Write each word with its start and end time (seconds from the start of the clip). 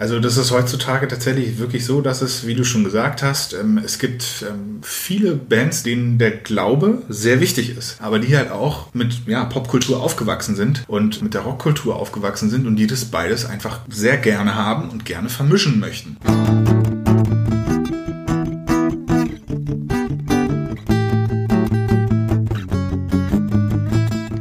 Also 0.00 0.18
das 0.18 0.38
ist 0.38 0.50
heutzutage 0.50 1.08
tatsächlich 1.08 1.58
wirklich 1.58 1.84
so, 1.84 2.00
dass 2.00 2.22
es, 2.22 2.46
wie 2.46 2.54
du 2.54 2.64
schon 2.64 2.84
gesagt 2.84 3.22
hast, 3.22 3.52
ähm, 3.52 3.78
es 3.84 3.98
gibt 3.98 4.46
ähm, 4.48 4.78
viele 4.80 5.34
Bands, 5.34 5.82
denen 5.82 6.16
der 6.16 6.30
Glaube 6.30 7.02
sehr 7.10 7.40
wichtig 7.40 7.76
ist, 7.76 8.00
aber 8.00 8.18
die 8.18 8.34
halt 8.34 8.50
auch 8.50 8.94
mit 8.94 9.26
ja, 9.26 9.44
Popkultur 9.44 10.02
aufgewachsen 10.02 10.56
sind 10.56 10.84
und 10.88 11.20
mit 11.20 11.34
der 11.34 11.42
Rockkultur 11.42 11.96
aufgewachsen 11.96 12.48
sind 12.48 12.66
und 12.66 12.76
die 12.76 12.86
das 12.86 13.04
beides 13.04 13.44
einfach 13.44 13.80
sehr 13.90 14.16
gerne 14.16 14.54
haben 14.54 14.88
und 14.88 15.04
gerne 15.04 15.28
vermischen 15.28 15.78
möchten. 15.80 16.16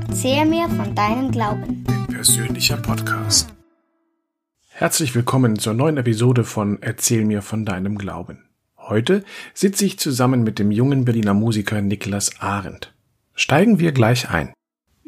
Erzähl 0.07 0.45
mir 0.45 0.69
von 0.69 0.95
deinem 0.95 1.31
Glauben. 1.31 1.83
Ein 1.85 2.07
persönlicher 2.07 2.77
Podcast. 2.77 3.49
Herzlich 4.79 5.13
willkommen 5.13 5.59
zur 5.59 5.73
neuen 5.73 5.97
Episode 5.97 6.45
von 6.45 6.81
Erzähl 6.81 7.25
mir 7.25 7.41
von 7.41 7.65
deinem 7.65 7.97
Glauben. 7.97 8.45
Heute 8.77 9.25
sitze 9.53 9.83
ich 9.83 9.99
zusammen 9.99 10.41
mit 10.43 10.57
dem 10.57 10.71
jungen 10.71 11.03
Berliner 11.03 11.33
Musiker 11.33 11.81
Niklas 11.81 12.39
Arendt. 12.39 12.93
Steigen 13.35 13.79
wir 13.79 13.91
gleich 13.91 14.29
ein. 14.29 14.53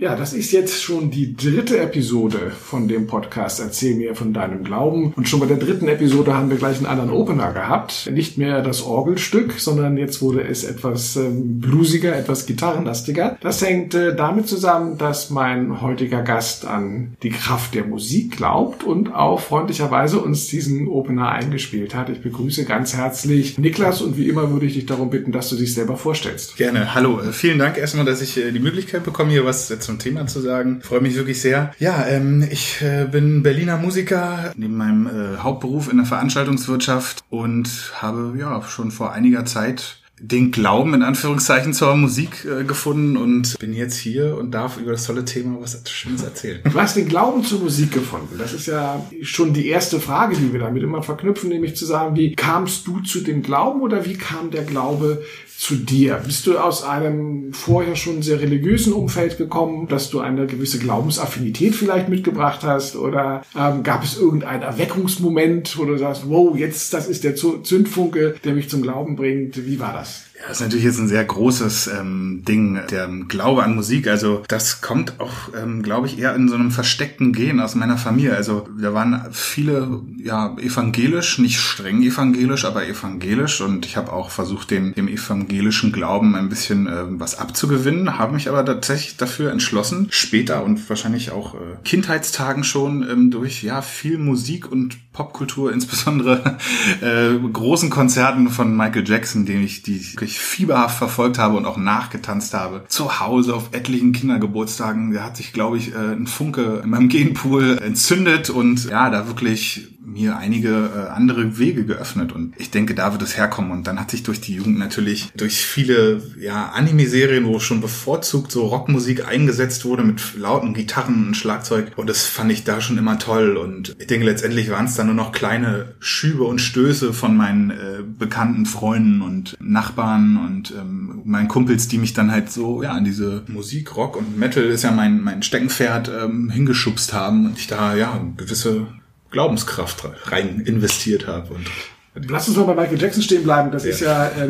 Ja, 0.02 0.16
das 0.16 0.34
ist 0.34 0.52
jetzt 0.52 0.82
schon 0.82 1.12
die 1.12 1.36
dritte 1.36 1.80
Episode 1.80 2.52
von 2.60 2.88
dem 2.88 3.06
Podcast 3.06 3.60
Erzähl 3.60 3.94
mir 3.94 4.16
von 4.16 4.34
deinem 4.34 4.64
Glauben. 4.64 5.14
Und 5.16 5.30
schon 5.30 5.40
bei 5.40 5.46
der 5.46 5.58
dritten 5.58 5.88
Episode 5.88 6.34
haben 6.34 6.50
wir 6.50 6.58
gleich 6.58 6.78
einen 6.78 6.88
anderen 6.88 7.12
Opener 7.12 7.54
gehabt. 7.54 8.10
Nicht 8.12 8.36
mehr 8.36 8.64
das 8.64 8.82
Orgelstück, 8.82 9.60
sondern 9.60 9.98
jetzt 9.98 10.24
wurde 10.24 10.42
es 10.42 10.64
etwas 10.64 11.18
ähm, 11.18 11.60
bluesiger, 11.60 12.16
etwas 12.16 12.48
gitarrenlastiger. 12.48 13.38
Das 13.42 13.62
hängt 13.62 13.94
äh, 13.94 14.16
damit 14.16 14.48
zusammen, 14.48 14.98
dass 14.98 15.30
mein 15.30 15.84
heutiger 15.84 16.24
Gast 16.24 16.66
an 16.66 17.16
die 17.22 17.30
Kraft 17.30 17.76
der 17.76 17.86
Musik 17.86 18.38
glaubt 18.38 18.84
und 18.84 19.14
auch 19.14 19.40
freundlicherweise 19.40 20.20
uns 20.20 20.48
diesen 20.48 20.88
Opener 20.88 21.30
eingespielt 21.30 21.94
hat. 21.94 22.10
Ich 22.10 22.24
begrüße 22.24 22.66
ganz 22.66 22.96
herzlich 22.96 23.60
Niklas 23.60 24.02
und 24.02 24.18
wie 24.18 24.28
immer 24.28 24.50
würde 24.50 24.66
ich 24.66 24.74
dich 24.74 24.88
darum 24.88 25.12
bitten, 25.12 25.32
dass 25.32 25.50
du 25.50 25.58
dich 25.58 25.76
selber 25.76 25.96
vorstellst. 25.96 26.58
Gerne. 26.58 26.96
Hallo. 26.96 27.22
Äh, 27.22 27.34
vielen 27.34 27.60
Dank 27.60 27.78
erstmal, 27.78 28.06
dass 28.06 28.24
ich 28.24 28.36
äh, 28.38 28.52
die 28.52 28.60
Möglichkeit 28.60 29.04
bekomme, 29.04 29.30
hier 29.30 29.46
was 29.46 29.68
zu 29.68 29.91
zum 29.92 30.00
Thema 30.00 30.26
zu 30.26 30.40
sagen. 30.40 30.82
freue 30.82 31.02
mich 31.02 31.16
wirklich 31.16 31.42
sehr. 31.42 31.74
Ja, 31.78 32.06
ähm, 32.08 32.48
ich 32.50 32.82
äh, 32.82 33.06
bin 33.12 33.44
Berliner 33.44 33.78
Musiker 33.78 34.54
neben 34.56 34.78
meinem 34.78 35.08
äh, 35.08 35.38
Hauptberuf 35.38 35.92
in 35.92 35.98
der 35.98 36.06
Veranstaltungswirtschaft 36.06 37.24
und 37.30 37.92
habe 37.96 38.34
ja 38.40 38.62
schon 38.64 38.92
vor 38.92 39.12
einiger 39.12 39.46
Zeit 39.46 39.98
den 40.22 40.52
Glauben 40.52 40.94
in 40.94 41.02
Anführungszeichen 41.02 41.74
zur 41.74 41.96
Musik 41.96 42.46
äh, 42.46 42.64
gefunden 42.64 43.18
und 43.18 43.58
bin 43.58 43.74
jetzt 43.74 43.98
hier 43.98 44.38
und 44.38 44.52
darf 44.52 44.78
über 44.78 44.92
das 44.92 45.06
tolle 45.06 45.26
Thema 45.26 45.60
was 45.60 45.82
Schönes 45.90 46.24
erzählen. 46.24 46.60
Du 46.64 46.80
hast 46.80 46.96
den 46.96 47.08
Glauben 47.08 47.44
zur 47.44 47.60
Musik 47.60 47.92
gefunden. 47.92 48.36
Das 48.38 48.54
ist 48.54 48.68
ja 48.68 49.04
schon 49.24 49.54
die 49.54 49.68
erste 49.68 50.00
Frage, 50.00 50.36
die 50.36 50.54
wir 50.54 50.60
damit 50.60 50.84
immer 50.84 51.02
verknüpfen, 51.02 51.50
nämlich 51.50 51.76
zu 51.76 51.86
sagen, 51.86 52.16
wie 52.16 52.36
kamst 52.36 52.86
du 52.86 53.00
zu 53.00 53.22
dem 53.22 53.42
Glauben 53.42 53.82
oder 53.82 54.06
wie 54.06 54.14
kam 54.14 54.52
der 54.52 54.64
Glaube 54.64 55.24
zu 55.58 55.76
dir? 55.76 56.22
Bist 56.26 56.48
du 56.48 56.58
aus 56.58 56.84
einem 56.84 57.54
vorher 57.54 57.96
schon 57.96 58.22
sehr 58.22 58.42
religiösen 58.42 58.94
Umfeld 58.94 59.38
gekommen, 59.38 59.88
dass 59.88 60.10
du 60.10 60.20
eine 60.20 60.48
gewisse 60.48 60.80
Glaubensaffinität 60.80 61.76
vielleicht 61.76 62.10
mitgebracht 62.10 62.64
hast? 62.64 62.96
Oder 62.96 63.44
ähm, 63.58 63.84
gab 63.84 64.04
es 64.04 64.18
irgendeinen 64.18 64.64
Erweckungsmoment, 64.64 65.78
wo 65.78 65.86
du 65.86 65.98
sagst, 65.98 66.24
wow, 66.28 66.56
jetzt 66.58 66.94
das 66.94 67.08
ist 67.08 67.24
der 67.24 67.36
Zündfunke, 67.36 68.36
der 68.44 68.54
mich 68.54 68.70
zum 68.70 68.82
Glauben 68.82 69.16
bringt? 69.16 69.66
Wie 69.66 69.80
war 69.80 69.94
das? 69.94 70.11
Ja, 70.42 70.48
das 70.48 70.58
ist 70.58 70.64
natürlich 70.64 70.86
jetzt 70.86 70.98
ein 70.98 71.08
sehr 71.08 71.24
großes 71.24 71.88
ähm, 71.88 72.44
Ding, 72.48 72.80
der 72.90 73.08
Glaube 73.28 73.64
an 73.64 73.76
Musik. 73.76 74.08
Also 74.08 74.42
das 74.48 74.82
kommt 74.82 75.20
auch, 75.20 75.32
ähm, 75.62 75.84
glaube 75.84 76.08
ich, 76.08 76.18
eher 76.18 76.34
in 76.34 76.50
so 76.50 76.56
einem 76.56 76.72
versteckten 76.72 77.32
Gen 77.32 77.60
aus 77.60 77.76
meiner 77.76 77.98
Familie. 77.98 78.36
Also 78.36 78.68
da 78.80 78.92
waren 78.92 79.28
viele 79.32 80.02
ja 80.18 80.56
evangelisch, 80.58 81.38
nicht 81.38 81.60
streng 81.60 82.02
evangelisch, 82.02 82.66
aber 82.66 82.88
evangelisch. 82.88 83.62
Und 83.62 83.86
ich 83.86 83.98
habe 83.98 84.12
auch 84.12 84.32
versucht, 84.32 84.72
dem, 84.72 84.96
dem 84.96 85.08
evangelischen 85.08 85.92
Glauben 85.92 86.36
ein 86.36 86.50
bisschen 86.50 86.88
äh, 86.88 87.04
was 87.08 87.38
abzugewinnen, 87.38 88.18
habe 88.18 88.34
mich 88.34 88.50
aber 88.50 88.66
tatsächlich 88.66 89.18
dafür 89.18 89.52
entschlossen, 89.52 90.08
später 90.10 90.64
und 90.64 90.90
wahrscheinlich 90.90 91.30
auch 91.30 91.54
äh, 91.54 91.58
Kindheitstagen 91.84 92.64
schon 92.64 93.08
ähm, 93.08 93.30
durch 93.30 93.62
ja 93.62 93.84
viel 93.84 94.18
Musik 94.18 94.72
und 94.72 94.98
Popkultur, 95.14 95.72
insbesondere 95.72 96.58
äh, 97.02 97.38
großen 97.38 97.90
Konzerten 97.90 98.50
von 98.50 98.76
Michael 98.76 99.08
Jackson, 99.08 99.46
den 99.46 99.64
ich 99.64 99.84
die 99.84 100.00
fieberhaft 100.40 100.98
verfolgt 100.98 101.38
habe 101.38 101.58
und 101.58 101.66
auch 101.66 101.78
nachgetanzt 101.78 102.54
habe. 102.54 102.84
Zu 102.88 103.20
Hause 103.20 103.56
auf 103.56 103.70
etlichen 103.72 104.12
Kindergeburtstagen, 104.12 105.14
da 105.14 105.24
hat 105.24 105.38
sich, 105.38 105.54
glaube 105.54 105.78
ich, 105.78 105.94
äh, 105.94 105.98
ein 105.98 106.28
Funke 106.28 106.82
in 106.84 106.90
meinem 106.90 107.10
Genpool 107.10 107.80
entzündet 107.84 108.50
und 108.50 108.86
ja, 108.90 109.10
da 109.10 109.28
wirklich 109.28 109.90
mir 110.12 110.38
einige 110.38 110.90
äh, 110.96 111.10
andere 111.10 111.58
Wege 111.58 111.86
geöffnet. 111.86 112.32
Und 112.32 112.54
ich 112.58 112.72
denke, 112.72 112.96
da 112.96 113.12
wird 113.12 113.22
es 113.22 113.38
herkommen. 113.38 113.72
Und 113.72 113.88
dann 113.88 114.00
hat 114.00 114.12
sich 114.12 114.24
durch 114.24 114.42
die 114.42 114.56
Jugend 114.56 114.78
natürlich 114.78 115.32
durch 115.36 115.66
viele 115.66 116.22
ja 116.40 116.70
Anime-Serien, 116.70 117.46
wo 117.46 117.60
schon 117.60 117.82
bevorzugt 117.82 118.52
so 118.52 118.68
Rockmusik 118.68 119.28
eingesetzt 119.28 119.86
wurde 119.86 120.04
mit 120.04 120.38
lauten 120.38 120.74
Gitarren 120.74 121.28
und 121.28 121.38
Schlagzeug. 121.38 121.92
Und 121.96 122.10
das 122.10 122.26
fand 122.26 122.52
ich 122.52 122.64
da 122.64 122.82
schon 122.82 122.98
immer 122.98 123.20
toll. 123.20 123.58
Und 123.58 123.96
ich 124.00 124.08
denke, 124.08 124.26
letztendlich 124.26 124.70
waren 124.70 124.86
es 124.86 124.96
dann 124.96 125.08
nur 125.08 125.16
noch 125.16 125.32
kleine 125.32 125.96
Schübe 126.00 126.44
und 126.44 126.60
Stöße 126.60 127.14
von 127.14 127.36
meinen 127.36 127.72
äh, 127.72 128.04
bekannten 128.18 128.66
Freunden 128.66 129.22
und 129.22 129.58
Nachbarn 129.60 130.38
und 130.38 130.72
ähm, 130.72 131.22
meinen 131.26 131.48
Kumpels, 131.48 131.88
die 131.88 131.98
mich 131.98 132.14
dann 132.14 132.32
halt 132.32 132.52
so 132.52 132.84
ja 132.84 132.92
an 132.92 133.06
diese 133.06 133.44
Musik, 133.48 133.96
Rock 133.96 134.18
und 134.18 134.38
Metal 134.38 134.64
ist 134.64 134.84
ja 134.84 134.92
mein 134.92 135.22
mein 135.22 135.44
Steckenpferd 135.44 136.12
ähm, 136.24 136.50
hingeschubst 136.50 137.14
haben 137.14 137.46
und 137.46 137.58
ich 137.58 137.68
da 137.68 137.96
ja 137.96 138.22
gewisse 138.38 138.88
Glaubenskraft 139.32 140.04
rein 140.32 140.60
investiert 140.60 141.26
habe 141.28 141.54
und 141.54 141.68
Lass 142.14 142.50
uns 142.50 142.58
mal 142.58 142.64
bei 142.64 142.76
Michael 142.76 143.00
Jackson 143.00 143.24
stehen 143.24 143.44
bleiben. 143.44 143.72
Das 143.72 143.86
ja. 143.86 143.90
ist 143.90 144.02
ja, 144.02 144.28
äh, 144.28 144.50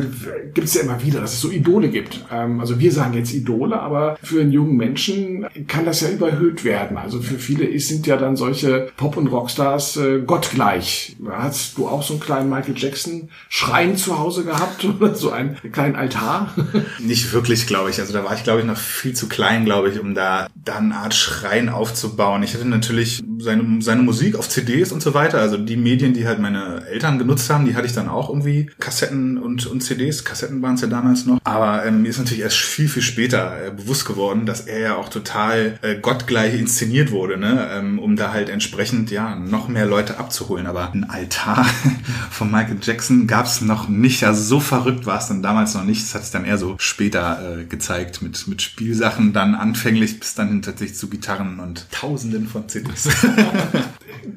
gibt 0.52 0.68
es 0.68 0.74
ja 0.74 0.82
immer 0.82 1.02
wieder, 1.04 1.22
dass 1.22 1.34
es 1.34 1.42
so 1.42 1.52
Idole 1.52 1.90
gibt. 1.90 2.20
Ähm, 2.32 2.60
also 2.60 2.80
wir 2.80 2.92
sagen 2.92 3.14
jetzt 3.14 3.34
Idole, 3.34 3.80
aber 3.80 4.18
für 4.24 4.42
einen 4.42 4.52
jungen 4.52 4.78
Menschen 4.78 5.46
kann 5.68 5.86
das 5.86 6.02
ja 6.02 6.10
überhöht 6.10 6.64
werden. 6.64 6.98
Also 6.98 7.22
für 7.22 7.38
viele 7.38 7.66
ist, 7.66 7.88
sind 7.88 8.08
ja 8.08 8.18
dann 8.18 8.36
solche 8.36 8.90
Pop- 8.98 9.16
und 9.16 9.28
Rockstars 9.28 9.98
äh, 9.98 10.22
gottgleich. 10.26 11.16
Hast 11.30 11.78
du 11.78 11.88
auch 11.88 12.02
so 12.02 12.14
einen 12.14 12.22
kleinen 12.22 12.50
Michael 12.50 12.74
Jackson 12.76 13.30
Schrein 13.48 13.96
zu 13.96 14.18
Hause 14.18 14.44
gehabt 14.44 14.84
oder 15.00 15.14
so 15.14 15.30
einen 15.30 15.56
kleinen 15.72 15.96
Altar? 15.96 16.56
Nicht 17.00 17.32
wirklich, 17.32 17.68
glaube 17.68 17.92
ich. 17.92 18.00
Also 18.00 18.12
da 18.12 18.24
war 18.24 18.34
ich, 18.34 18.44
glaube 18.44 18.62
ich, 18.62 18.66
noch 18.66 18.78
viel 18.78 19.14
zu 19.14 19.30
klein, 19.30 19.66
glaube 19.66 19.92
ich, 19.92 20.00
um 20.00 20.16
da, 20.16 20.48
da 20.56 20.78
eine 20.78 20.96
Art 20.96 21.14
Schrein 21.14 21.70
aufzubauen. 21.70 22.42
Ich 22.42 22.56
hatte 22.56 22.68
natürlich 22.68 23.22
seine, 23.38 23.82
seine 23.84 24.02
Musik 24.02 24.36
auf 24.36 24.50
CDs 24.50 24.92
und 24.92 25.04
so 25.04 25.14
weiter. 25.14 25.40
Also 25.40 25.58
die 25.58 25.78
Medien, 25.78 26.16
die 26.16 26.26
halt 26.26 26.40
meine 26.40 26.88
Eltern 26.88 27.20
genutzt 27.20 27.51
haben, 27.54 27.66
die 27.66 27.76
hatte 27.76 27.88
ich 27.88 27.94
dann 27.94 28.10
auch 28.10 28.30
irgendwie. 28.30 28.70
Kassetten 28.80 29.38
und, 29.38 29.66
und 29.68 29.82
CDs, 29.82 30.24
Kassetten 30.24 30.62
waren 30.62 30.76
es 30.76 30.82
ja 30.82 30.88
damals 30.88 31.26
noch. 31.26 31.40
Aber 31.44 31.86
ähm, 31.86 32.02
mir 32.02 32.10
ist 32.10 32.20
natürlich 32.20 32.44
erst 32.44 32.58
viel, 32.58 32.88
viel 32.88 33.02
später 33.02 33.68
äh, 33.68 33.72
bewusst 33.72 34.06
geworden, 34.06 34.46
dass 34.46 34.62
er 34.62 34.80
ja 34.80 34.96
auch 34.96 35.10
total 35.10 35.80
äh, 35.82 35.96
gottgleich 35.96 36.58
inszeniert 36.60 37.12
wurde, 37.12 37.38
ne? 37.38 37.70
Ähm, 37.72 38.00
um 38.00 38.16
da 38.16 38.32
halt 38.32 38.50
entsprechend 38.50 39.12
ja 39.12 39.36
noch 39.36 39.68
mehr 39.68 39.86
Leute 39.86 40.18
abzuholen. 40.18 40.68
Aber 40.68 40.92
ein 40.92 41.10
Altar 41.10 41.66
von 42.32 42.52
Michael 42.52 42.78
Jackson 42.82 43.28
gab 43.28 43.46
es 43.46 43.62
noch 43.62 43.88
nicht. 43.88 44.24
Also 44.24 44.42
so 44.44 44.60
verrückt 44.60 45.06
war 45.06 45.20
es 45.20 45.28
dann 45.28 45.42
damals 45.42 45.74
noch 45.74 45.84
nicht. 45.84 46.04
Das 46.04 46.16
hat 46.16 46.24
es 46.24 46.32
dann 46.32 46.46
eher 46.46 46.58
so 46.58 46.76
später 46.80 47.60
äh, 47.60 47.66
gezeigt 47.66 48.22
mit, 48.22 48.48
mit 48.48 48.62
Spielsachen, 48.62 49.34
dann 49.34 49.56
anfänglich 49.56 50.20
bis 50.20 50.36
dann 50.36 50.62
tatsächlich 50.62 50.98
zu 50.98 51.10
Gitarren 51.10 51.60
und 51.60 51.88
Tausenden 51.92 52.48
von 52.48 52.68
CDs. 52.68 53.10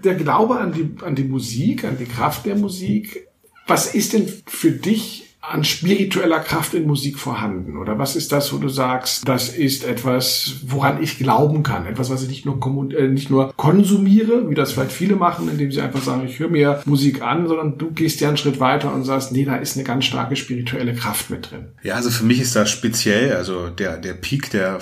der 0.04 0.14
Glaube 0.14 0.58
an 0.58 0.72
die, 0.72 0.90
an 1.02 1.14
die 1.14 1.24
Musik, 1.24 1.84
an 1.84 1.98
die 1.98 2.06
Kraft 2.06 2.46
der 2.46 2.56
Musik, 2.56 3.28
was 3.66 3.94
ist 3.94 4.12
denn 4.12 4.30
für 4.46 4.70
dich 4.70 5.33
an 5.50 5.64
spiritueller 5.64 6.40
Kraft 6.40 6.74
in 6.74 6.86
Musik 6.86 7.18
vorhanden? 7.18 7.76
Oder 7.76 7.98
was 7.98 8.16
ist 8.16 8.32
das, 8.32 8.52
wo 8.52 8.58
du 8.58 8.68
sagst, 8.68 9.28
das 9.28 9.48
ist 9.48 9.84
etwas, 9.84 10.56
woran 10.66 11.02
ich 11.02 11.18
glauben 11.18 11.62
kann? 11.62 11.86
Etwas, 11.86 12.10
was 12.10 12.22
ich 12.22 12.28
nicht 12.28 12.46
nur, 12.46 12.58
äh, 12.92 13.08
nicht 13.08 13.30
nur 13.30 13.52
konsumiere, 13.56 14.48
wie 14.48 14.54
das 14.54 14.72
vielleicht 14.72 14.92
viele 14.92 15.16
machen, 15.16 15.48
indem 15.48 15.70
sie 15.70 15.80
einfach 15.80 16.02
sagen, 16.02 16.26
ich 16.26 16.38
höre 16.38 16.48
mir 16.48 16.82
Musik 16.86 17.22
an, 17.22 17.46
sondern 17.46 17.78
du 17.78 17.90
gehst 17.90 18.20
ja 18.20 18.28
einen 18.28 18.36
Schritt 18.36 18.60
weiter 18.60 18.92
und 18.92 19.04
sagst, 19.04 19.32
nee, 19.32 19.44
da 19.44 19.56
ist 19.56 19.76
eine 19.76 19.84
ganz 19.84 20.06
starke 20.06 20.36
spirituelle 20.36 20.94
Kraft 20.94 21.30
mit 21.30 21.50
drin. 21.50 21.66
Ja, 21.82 21.94
also 21.94 22.10
für 22.10 22.24
mich 22.24 22.40
ist 22.40 22.56
das 22.56 22.70
speziell, 22.70 23.34
also 23.34 23.68
der, 23.68 23.98
der 23.98 24.14
Peak, 24.14 24.50
der, 24.50 24.78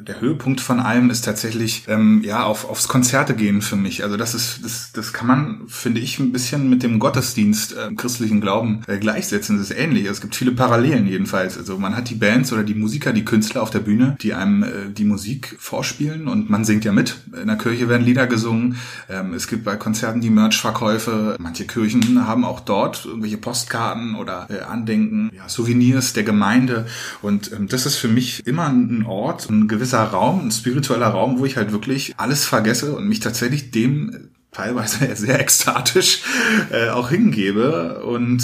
der 0.00 0.20
Höhepunkt 0.20 0.60
von 0.60 0.80
allem 0.80 1.10
ist 1.10 1.24
tatsächlich, 1.24 1.84
ähm, 1.88 2.22
ja, 2.24 2.44
auf, 2.44 2.68
aufs 2.68 2.88
Konzerte 2.88 3.34
gehen 3.34 3.60
für 3.60 3.76
mich. 3.76 4.02
Also 4.02 4.16
das 4.16 4.34
ist, 4.34 4.64
das, 4.64 4.92
das 4.92 5.12
kann 5.12 5.26
man, 5.26 5.62
finde 5.68 6.00
ich, 6.00 6.18
ein 6.18 6.32
bisschen 6.32 6.70
mit 6.70 6.82
dem 6.82 6.98
Gottesdienst 6.98 7.74
äh, 7.74 7.94
christlichen 7.94 8.40
Glauben 8.40 8.82
äh, 8.86 8.98
gleichsetzen. 8.98 9.58
Das 9.58 9.70
ist 9.70 9.76
ähnlich 9.76 10.05
ähnlich. 10.06 10.16
Es 10.16 10.20
gibt 10.20 10.34
viele 10.34 10.52
Parallelen 10.52 11.06
jedenfalls. 11.06 11.58
Also 11.58 11.78
man 11.78 11.96
hat 11.96 12.10
die 12.10 12.14
Bands 12.14 12.52
oder 12.52 12.62
die 12.62 12.74
Musiker, 12.74 13.12
die 13.12 13.24
Künstler 13.24 13.62
auf 13.62 13.70
der 13.70 13.80
Bühne, 13.80 14.16
die 14.20 14.34
einem 14.34 14.62
äh, 14.62 14.68
die 14.90 15.04
Musik 15.04 15.56
vorspielen 15.58 16.28
und 16.28 16.48
man 16.48 16.64
singt 16.64 16.84
ja 16.84 16.92
mit. 16.92 17.16
In 17.40 17.48
der 17.48 17.56
Kirche 17.56 17.88
werden 17.88 18.04
Lieder 18.04 18.26
gesungen. 18.26 18.76
Ähm, 19.08 19.34
es 19.34 19.48
gibt 19.48 19.64
bei 19.64 19.76
Konzerten 19.76 20.20
die 20.20 20.30
Merch-Verkäufe. 20.30 21.36
Manche 21.38 21.66
Kirchen 21.66 22.26
haben 22.26 22.44
auch 22.44 22.60
dort 22.60 23.04
irgendwelche 23.04 23.38
Postkarten 23.38 24.14
oder 24.14 24.46
äh, 24.50 24.60
Andenken, 24.60 25.30
ja, 25.34 25.48
Souvenirs 25.48 26.12
der 26.12 26.24
Gemeinde. 26.24 26.86
Und 27.22 27.52
ähm, 27.52 27.68
das 27.68 27.86
ist 27.86 27.96
für 27.96 28.08
mich 28.08 28.46
immer 28.46 28.68
ein 28.68 29.04
Ort, 29.06 29.48
ein 29.50 29.68
gewisser 29.68 30.02
Raum, 30.02 30.46
ein 30.46 30.50
spiritueller 30.50 31.08
Raum, 31.08 31.38
wo 31.38 31.44
ich 31.44 31.56
halt 31.56 31.72
wirklich 31.72 32.14
alles 32.16 32.44
vergesse 32.44 32.94
und 32.94 33.08
mich 33.08 33.20
tatsächlich 33.20 33.70
dem 33.70 34.30
teilweise 34.52 35.08
sehr 35.14 35.38
ekstatisch 35.38 36.22
äh, 36.70 36.88
auch 36.88 37.10
hingebe 37.10 38.02
und 38.04 38.42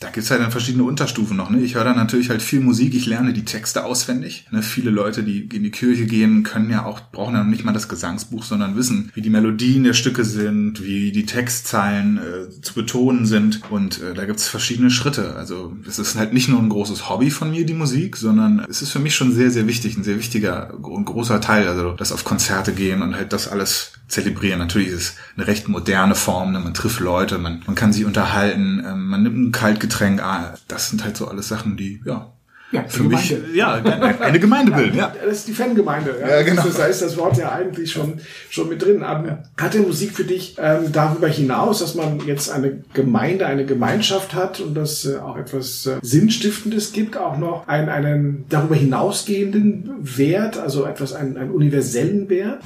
da 0.00 0.10
gibt's 0.10 0.30
halt 0.30 0.40
dann 0.40 0.52
verschiedene 0.52 0.84
Unterstufen 0.84 1.36
noch. 1.36 1.50
Ne? 1.50 1.60
Ich 1.60 1.74
höre 1.74 1.82
dann 1.82 1.96
natürlich 1.96 2.30
halt 2.30 2.40
viel 2.40 2.60
Musik, 2.60 2.94
ich 2.94 3.06
lerne 3.06 3.32
die 3.32 3.44
Texte 3.44 3.84
auswendig. 3.84 4.46
Ne? 4.52 4.62
Viele 4.62 4.90
Leute, 4.90 5.24
die 5.24 5.40
in 5.40 5.64
die 5.64 5.72
Kirche 5.72 6.06
gehen, 6.06 6.44
können 6.44 6.70
ja 6.70 6.84
auch, 6.84 7.00
brauchen 7.10 7.34
ja 7.34 7.42
nicht 7.42 7.64
mal 7.64 7.72
das 7.72 7.88
Gesangsbuch, 7.88 8.44
sondern 8.44 8.76
wissen, 8.76 9.10
wie 9.14 9.22
die 9.22 9.30
Melodien 9.30 9.82
der 9.82 9.94
Stücke 9.94 10.24
sind, 10.24 10.84
wie 10.84 11.10
die 11.10 11.26
Textzeilen 11.26 12.18
äh, 12.18 12.60
zu 12.62 12.74
betonen 12.74 13.26
sind. 13.26 13.60
Und 13.70 14.00
äh, 14.00 14.14
da 14.14 14.24
gibt's 14.24 14.46
verschiedene 14.46 14.90
Schritte. 14.90 15.34
Also 15.34 15.76
es 15.84 15.98
ist 15.98 16.14
halt 16.14 16.32
nicht 16.32 16.48
nur 16.48 16.60
ein 16.60 16.68
großes 16.68 17.08
Hobby 17.08 17.30
von 17.30 17.50
mir, 17.50 17.66
die 17.66 17.74
Musik, 17.74 18.16
sondern 18.16 18.64
es 18.70 18.82
ist 18.82 18.92
für 18.92 19.00
mich 19.00 19.16
schon 19.16 19.32
sehr, 19.32 19.50
sehr 19.50 19.66
wichtig, 19.66 19.96
ein 19.96 20.04
sehr 20.04 20.18
wichtiger 20.18 20.74
und 20.80 21.06
großer 21.06 21.40
Teil. 21.40 21.66
Also 21.66 21.94
das 21.94 22.12
auf 22.12 22.22
Konzerte 22.22 22.72
gehen 22.72 23.02
und 23.02 23.16
halt 23.16 23.32
das 23.32 23.48
alles 23.48 23.94
zelebrieren. 24.06 24.58
Natürlich 24.58 24.88
ist 24.88 24.94
es 24.94 25.14
eine 25.36 25.46
recht 25.46 25.68
moderne 25.68 26.14
Form, 26.14 26.52
ne? 26.52 26.60
man 26.60 26.74
trifft 26.74 27.00
Leute, 27.00 27.38
man, 27.38 27.62
man 27.66 27.74
kann 27.74 27.92
sie 27.92 28.04
unterhalten, 28.04 28.82
ähm, 28.86 29.06
man 29.06 29.22
nimmt 29.22 29.36
ein 29.36 29.52
Kalt 29.52 29.80
Getränk, 29.88 30.22
ah, 30.22 30.54
das 30.68 30.90
sind 30.90 31.04
halt 31.04 31.16
so 31.16 31.28
alles 31.28 31.48
Sachen, 31.48 31.76
die, 31.76 32.00
ja, 32.04 32.32
ja, 32.70 32.84
für 32.86 33.04
mich, 33.04 33.34
ja, 33.54 33.76
eine 34.20 34.38
Gemeinde 34.38 34.72
bilden, 34.72 34.98
ja. 34.98 35.10
Das 35.24 35.38
ist 35.38 35.48
die 35.48 35.54
Fangemeinde. 35.54 36.16
Ja, 36.20 36.28
ja 36.28 36.42
genau. 36.42 36.62
Das 36.62 36.78
heißt, 36.78 37.00
das 37.00 37.16
Wort 37.16 37.38
ja 37.38 37.50
eigentlich 37.50 37.90
schon, 37.90 38.20
schon 38.50 38.68
mit 38.68 38.82
drin. 38.82 39.02
Aber 39.02 39.44
hat 39.58 39.72
die 39.72 39.78
Musik 39.78 40.12
für 40.12 40.24
dich 40.24 40.56
ähm, 40.60 40.92
darüber 40.92 41.28
hinaus, 41.28 41.78
dass 41.78 41.94
man 41.94 42.20
jetzt 42.26 42.50
eine 42.50 42.84
Gemeinde, 42.92 43.46
eine 43.46 43.64
Gemeinschaft 43.64 44.34
hat 44.34 44.60
und 44.60 44.74
das 44.74 45.06
äh, 45.06 45.16
auch 45.16 45.38
etwas 45.38 45.86
äh, 45.86 45.96
Sinnstiftendes 46.02 46.92
gibt, 46.92 47.16
auch 47.16 47.38
noch 47.38 47.66
einen, 47.68 47.88
einen 47.88 48.44
darüber 48.50 48.74
hinausgehenden 48.74 49.94
Wert, 50.00 50.58
also 50.58 50.84
etwas, 50.84 51.14
einen, 51.14 51.38
einen 51.38 51.50
universellen 51.50 52.28
Wert? 52.28 52.60